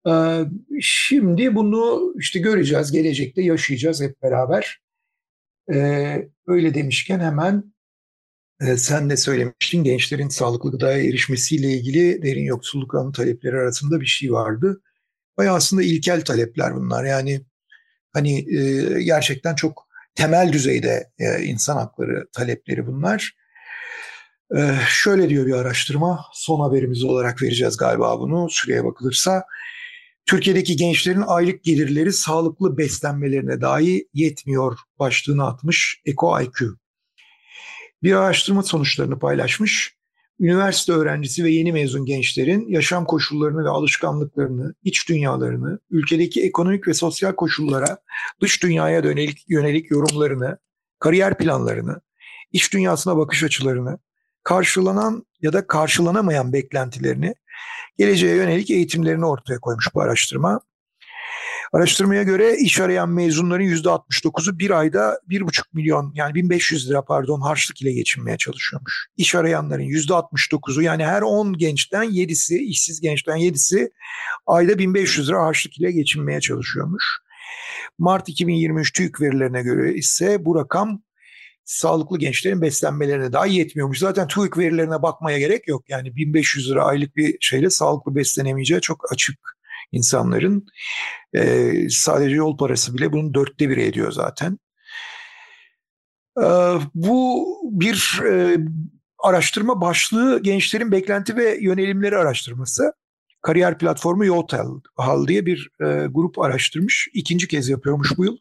E, 0.08 0.14
şimdi 0.82 1.56
bunu 1.56 2.14
işte 2.18 2.40
göreceğiz, 2.40 2.92
gelecekte 2.92 3.42
yaşayacağız 3.42 4.02
hep 4.02 4.22
beraber. 4.22 4.80
E, 5.74 5.78
öyle 6.48 6.74
demişken 6.74 7.20
hemen 7.20 7.73
sen 8.78 9.10
de 9.10 9.18
söylemiştin 9.18 9.84
gençlerin 9.84 10.30
sağlıklı 10.30 10.72
gıdaya 10.72 11.04
erişmesiyle 11.04 11.68
ilgili 11.68 12.24
derin 12.24 12.44
yoksulluk 12.44 12.96
alanı 12.96 13.12
talepleri 13.12 13.56
arasında 13.56 14.02
bir 14.02 14.06
şey 14.06 14.32
vardı. 14.32 14.82
Bayağı 15.38 15.56
aslında 15.56 15.84
ilkel 15.84 16.22
talepler 16.22 16.76
bunlar. 16.76 17.06
Yani 17.06 17.42
hani 18.14 18.58
e, 18.58 19.04
gerçekten 19.04 19.56
çok 19.56 19.88
temel 20.16 20.54
düzeyde 20.54 21.12
e, 21.20 21.44
insan 21.44 21.78
hakları 21.78 22.28
talepleri 22.34 22.88
bunlar. 22.88 23.34
E, 24.58 24.76
şöyle 24.90 25.30
diyor 25.30 25.46
bir 25.46 25.54
araştırma, 25.54 26.26
son 26.34 26.60
haberimiz 26.60 27.04
olarak 27.04 27.42
vereceğiz 27.42 27.78
galiba 27.78 28.20
bunu 28.20 28.48
süreye 28.50 28.84
bakılırsa. 28.84 29.44
Türkiye'deki 30.26 30.76
gençlerin 30.76 31.24
aylık 31.28 31.64
gelirleri 31.64 32.14
sağlıklı 32.14 32.78
beslenmelerine 32.78 33.62
dahi 33.62 34.08
yetmiyor 34.14 34.78
başlığını 35.00 35.48
atmış 35.48 36.02
Eko 36.06 36.42
IQ. 36.42 36.83
Bir 38.04 38.14
araştırma 38.14 38.64
sonuçlarını 38.64 39.20
paylaşmış 39.20 39.96
üniversite 40.40 40.94
öğrencisi 40.94 41.44
ve 41.44 41.50
yeni 41.50 41.72
mezun 41.72 42.06
gençlerin 42.06 42.68
yaşam 42.68 43.06
koşullarını 43.06 43.64
ve 43.64 43.70
alışkanlıklarını, 43.70 44.74
iç 44.84 45.10
dünyalarını, 45.10 45.80
ülkedeki 45.92 46.44
ekonomik 46.44 46.88
ve 46.88 46.94
sosyal 46.94 47.32
koşullara, 47.32 47.98
dış 48.42 48.64
dünyaya 48.64 49.00
yönelik, 49.00 49.50
yönelik 49.50 49.92
yorumlarını, 49.92 50.58
kariyer 51.00 51.38
planlarını, 51.38 52.02
iç 52.52 52.74
dünyasına 52.74 53.18
bakış 53.18 53.44
açılarını, 53.44 54.00
karşılanan 54.44 55.26
ya 55.42 55.54
da 55.54 55.68
karşılanamayan 55.68 56.54
beklentilerini, 56.54 57.36
geleceğe 57.98 58.36
yönelik 58.36 58.70
eğitimlerini 58.72 59.26
ortaya 59.26 59.60
koymuş 59.60 59.88
bu 59.96 60.02
araştırma. 60.02 60.62
Araştırmaya 61.74 62.24
göre 62.24 62.58
iş 62.58 62.80
arayan 62.80 63.10
mezunların 63.10 63.66
%69'u 63.66 64.60
bir 64.60 64.70
ayda 64.70 65.20
1,5 65.30 65.64
milyon 65.74 66.12
yani 66.16 66.36
1500 66.36 66.90
lira 66.90 67.06
pardon 67.06 67.42
harçlık 67.42 67.82
ile 67.82 67.94
geçinmeye 67.94 68.38
çalışıyormuş. 68.38 69.08
İş 69.18 69.36
arayanların 69.36 69.84
%69'u 69.84 70.82
yani 70.82 71.06
her 71.06 71.22
10 71.22 71.54
gençten 71.54 72.06
7'si 72.06 72.58
işsiz 72.58 73.02
gençten 73.02 73.38
7'si 73.38 73.92
ayda 74.48 74.78
1500 74.78 75.30
lira 75.30 75.44
harçlık 75.46 75.80
ile 75.80 75.92
geçinmeye 75.92 76.42
çalışıyormuş. 76.42 77.04
Mart 77.98 78.30
2023 78.30 78.94
TÜİK 78.94 79.22
verilerine 79.22 79.62
göre 79.62 79.94
ise 79.94 80.46
bu 80.46 80.56
rakam 80.56 81.02
sağlıklı 81.66 82.20
gençlerin 82.20 82.62
beslenmelerine 82.62 83.34
daha 83.34 83.46
yetmiyormuş. 83.46 84.00
Zaten 84.00 84.28
TÜİK 84.28 84.58
verilerine 84.58 85.02
bakmaya 85.02 85.40
gerek 85.40 85.68
yok. 85.68 85.90
Yani 85.90 86.16
1500 86.16 86.72
lira 86.72 86.86
aylık 86.86 87.16
bir 87.16 87.38
şeyle 87.42 87.70
sağlıklı 87.70 88.16
beslenemeyeceği 88.16 88.82
çok 88.82 89.12
açık 89.12 89.54
insanların. 89.92 90.66
E, 91.34 91.72
sadece 91.90 92.36
yol 92.36 92.58
parası 92.58 92.98
bile 92.98 93.12
bunun 93.12 93.34
dörtte 93.34 93.70
biri 93.70 93.84
ediyor 93.84 94.12
zaten. 94.12 94.60
E, 96.40 96.46
bu 96.96 97.48
bir 97.72 98.22
e, 98.26 98.58
araştırma 99.20 99.82
başlığı 99.82 100.44
gençlerin 100.44 100.92
beklenti 100.92 101.36
ve 101.36 101.58
yönelimleri 101.62 102.18
araştırması. 102.18 102.94
Kariyer 103.42 103.78
platformu 103.78 104.26
Yotel 104.26 104.66
Hal 104.98 105.28
diye 105.28 105.46
bir 105.46 105.70
e, 105.82 106.08
grup 106.10 106.40
araştırmış. 106.40 107.08
İkinci 107.14 107.48
kez 107.48 107.70
yapıyormuş 107.70 108.18
bu 108.18 108.26
yıl. 108.26 108.38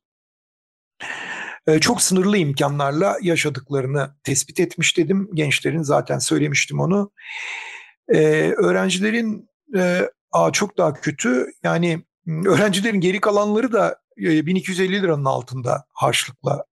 Çok 1.81 2.03
sınırlı 2.03 2.37
imkanlarla 2.39 3.19
yaşadıklarını 3.23 4.15
tespit 4.25 4.61
etmiş 4.61 4.97
dedim. 4.97 5.29
Gençlerin 5.35 5.83
zaten 5.83 6.19
söylemiştim 6.19 6.81
onu. 6.81 7.13
E, 8.09 8.19
öğrencilerin 8.57 9.49
e, 9.77 10.11
Aa, 10.33 10.53
çok 10.53 10.79
daha 10.79 10.93
kötü. 10.95 11.47
Yani 11.63 12.05
öğrencilerin 12.47 13.01
geri 13.01 13.21
kalanları 13.21 13.73
da 13.73 13.97
1250 14.17 15.03
liranın 15.03 15.25
altında 15.25 15.85
harçlıkla 15.93 16.65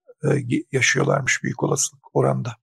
yaşıyorlarmış 0.72 1.42
büyük 1.42 1.62
olasılık 1.62 2.16
oranda. 2.16 2.56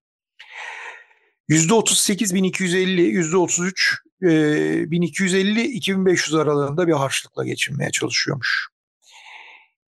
%38 1.49 2.35
1250, 2.35 3.01
%33 3.01 4.91
1250 4.91 5.61
2500 5.63 6.35
aralığında 6.35 6.87
bir 6.87 6.93
harçlıkla 6.93 7.45
geçinmeye 7.45 7.91
çalışıyormuş. 7.91 8.67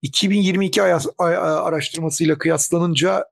2022 0.01 0.83
araştırmasıyla 1.19 2.37
kıyaslanınca 2.37 3.25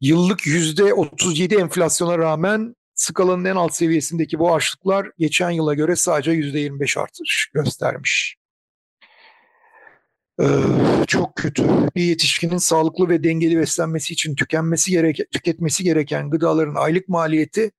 yıllık 0.00 0.46
%37 0.46 1.60
enflasyona 1.60 2.18
rağmen 2.18 2.76
skalanın 3.00 3.44
en 3.44 3.56
alt 3.56 3.74
seviyesindeki 3.74 4.38
bu 4.38 4.54
açlıklar 4.54 5.10
geçen 5.18 5.50
yıla 5.50 5.74
göre 5.74 5.96
sadece 5.96 6.32
%25 6.32 7.00
artış 7.00 7.50
göstermiş. 7.54 8.36
Ee, 10.40 10.46
çok 11.06 11.36
kötü. 11.36 11.64
Bir 11.96 12.02
yetişkinin 12.02 12.56
sağlıklı 12.56 13.08
ve 13.08 13.24
dengeli 13.24 13.58
beslenmesi 13.58 14.12
için 14.12 14.34
tükenmesi 14.34 14.90
gereken, 14.90 15.26
tüketmesi 15.32 15.84
gereken 15.84 16.30
gıdaların 16.30 16.74
aylık 16.74 17.08
maliyeti 17.08 17.70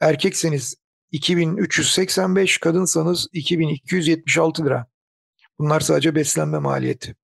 erkekseniz 0.00 0.74
2385, 1.12 2.58
kadınsanız 2.58 3.28
2276 3.32 4.64
lira. 4.64 4.86
Bunlar 5.58 5.80
sadece 5.80 6.14
beslenme 6.14 6.58
maliyeti. 6.58 7.14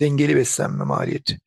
Dengeli 0.00 0.36
beslenme 0.36 0.84
maliyeti. 0.84 1.38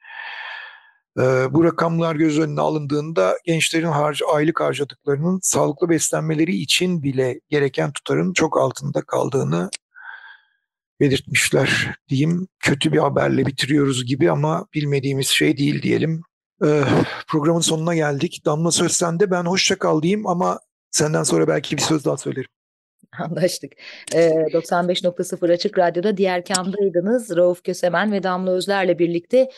Ee, 1.20 1.54
bu 1.54 1.64
rakamlar 1.64 2.16
göz 2.16 2.40
önüne 2.40 2.62
alındığında 2.62 3.38
gençlerin 3.46 3.88
harc 3.88 4.26
aylık 4.26 4.62
harcadıklarının 4.62 5.40
sağlıklı 5.44 5.90
beslenmeleri 5.90 6.56
için 6.56 7.04
bile 7.04 7.40
gereken 7.50 7.92
tutarın 7.92 8.34
çok 8.34 8.58
altında 8.58 9.02
kaldığını 9.02 9.70
belirtmişler 11.00 11.96
diyeyim. 12.10 12.48
Kötü 12.60 12.92
bir 12.92 12.98
haberle 12.98 13.46
bitiriyoruz 13.46 14.06
gibi 14.06 14.32
ama 14.32 14.68
bilmediğimiz 14.74 15.28
şey 15.28 15.58
değil 15.58 15.82
diyelim. 15.82 16.22
Ee, 16.66 16.84
programın 17.28 17.60
sonuna 17.60 17.96
geldik. 17.96 18.42
Damla 18.46 18.72
söz 18.72 18.92
sende. 18.92 19.32
Ben 19.32 19.44
hoşça 19.44 19.80
kal 19.80 20.02
diyeyim 20.02 20.28
ama 20.28 20.60
senden 20.92 21.24
sonra 21.24 21.48
belki 21.48 21.78
bir 21.78 21.82
söz 21.82 22.06
daha 22.06 22.18
söylerim. 22.18 22.50
Anlaştık. 23.20 23.74
Ee, 24.14 24.30
95.0 24.54 25.54
Açık 25.54 25.78
Radyo'da 25.78 26.18
diğer 26.18 26.46
kamdaydınız. 26.46 27.36
Rauf 27.36 27.64
Kösemen 27.64 28.12
ve 28.12 28.24
Damla 28.24 28.52
Özler'le 28.52 29.00
birlikte 29.00 29.50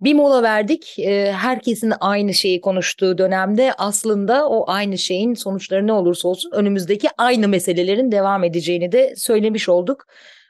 bir 0.00 0.14
mola 0.14 0.42
verdik. 0.42 0.98
Ee, 0.98 1.32
herkesin 1.32 1.92
aynı 2.00 2.34
şeyi 2.34 2.60
konuştuğu 2.60 3.18
dönemde 3.18 3.72
aslında 3.78 4.48
o 4.48 4.70
aynı 4.70 4.98
şeyin 4.98 5.34
sonuçları 5.34 5.86
ne 5.86 5.92
olursa 5.92 6.28
olsun 6.28 6.50
önümüzdeki 6.52 7.08
aynı 7.18 7.48
meselelerin 7.48 8.12
devam 8.12 8.44
edeceğini 8.44 8.92
de 8.92 9.14
söylemiş 9.16 9.68
olduk. 9.68 10.06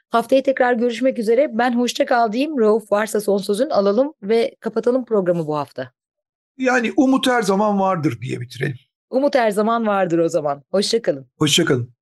Haftaya 0.09 0.43
tekrar 0.43 0.73
görüşmek 0.73 1.19
üzere. 1.19 1.49
Ben 1.53 1.79
hoşça 1.79 2.05
kal 2.05 2.31
diyeyim. 2.31 2.59
Rauf 2.59 2.91
varsa 2.91 3.21
son 3.21 3.37
sözün 3.37 3.69
alalım 3.69 4.13
ve 4.21 4.55
kapatalım 4.59 5.05
programı 5.05 5.47
bu 5.47 5.57
hafta. 5.57 5.91
Yani 6.57 6.93
umut 6.97 7.27
her 7.27 7.41
zaman 7.41 7.79
vardır 7.79 8.17
diye 8.21 8.41
bitirelim. 8.41 8.77
Umut 9.09 9.35
her 9.35 9.51
zaman 9.51 9.87
vardır 9.87 10.19
o 10.19 10.29
zaman. 10.29 10.63
Hoşça 10.71 11.01
kalın. 11.01 11.27
Hoşça 11.37 11.65
kalın. 11.65 11.93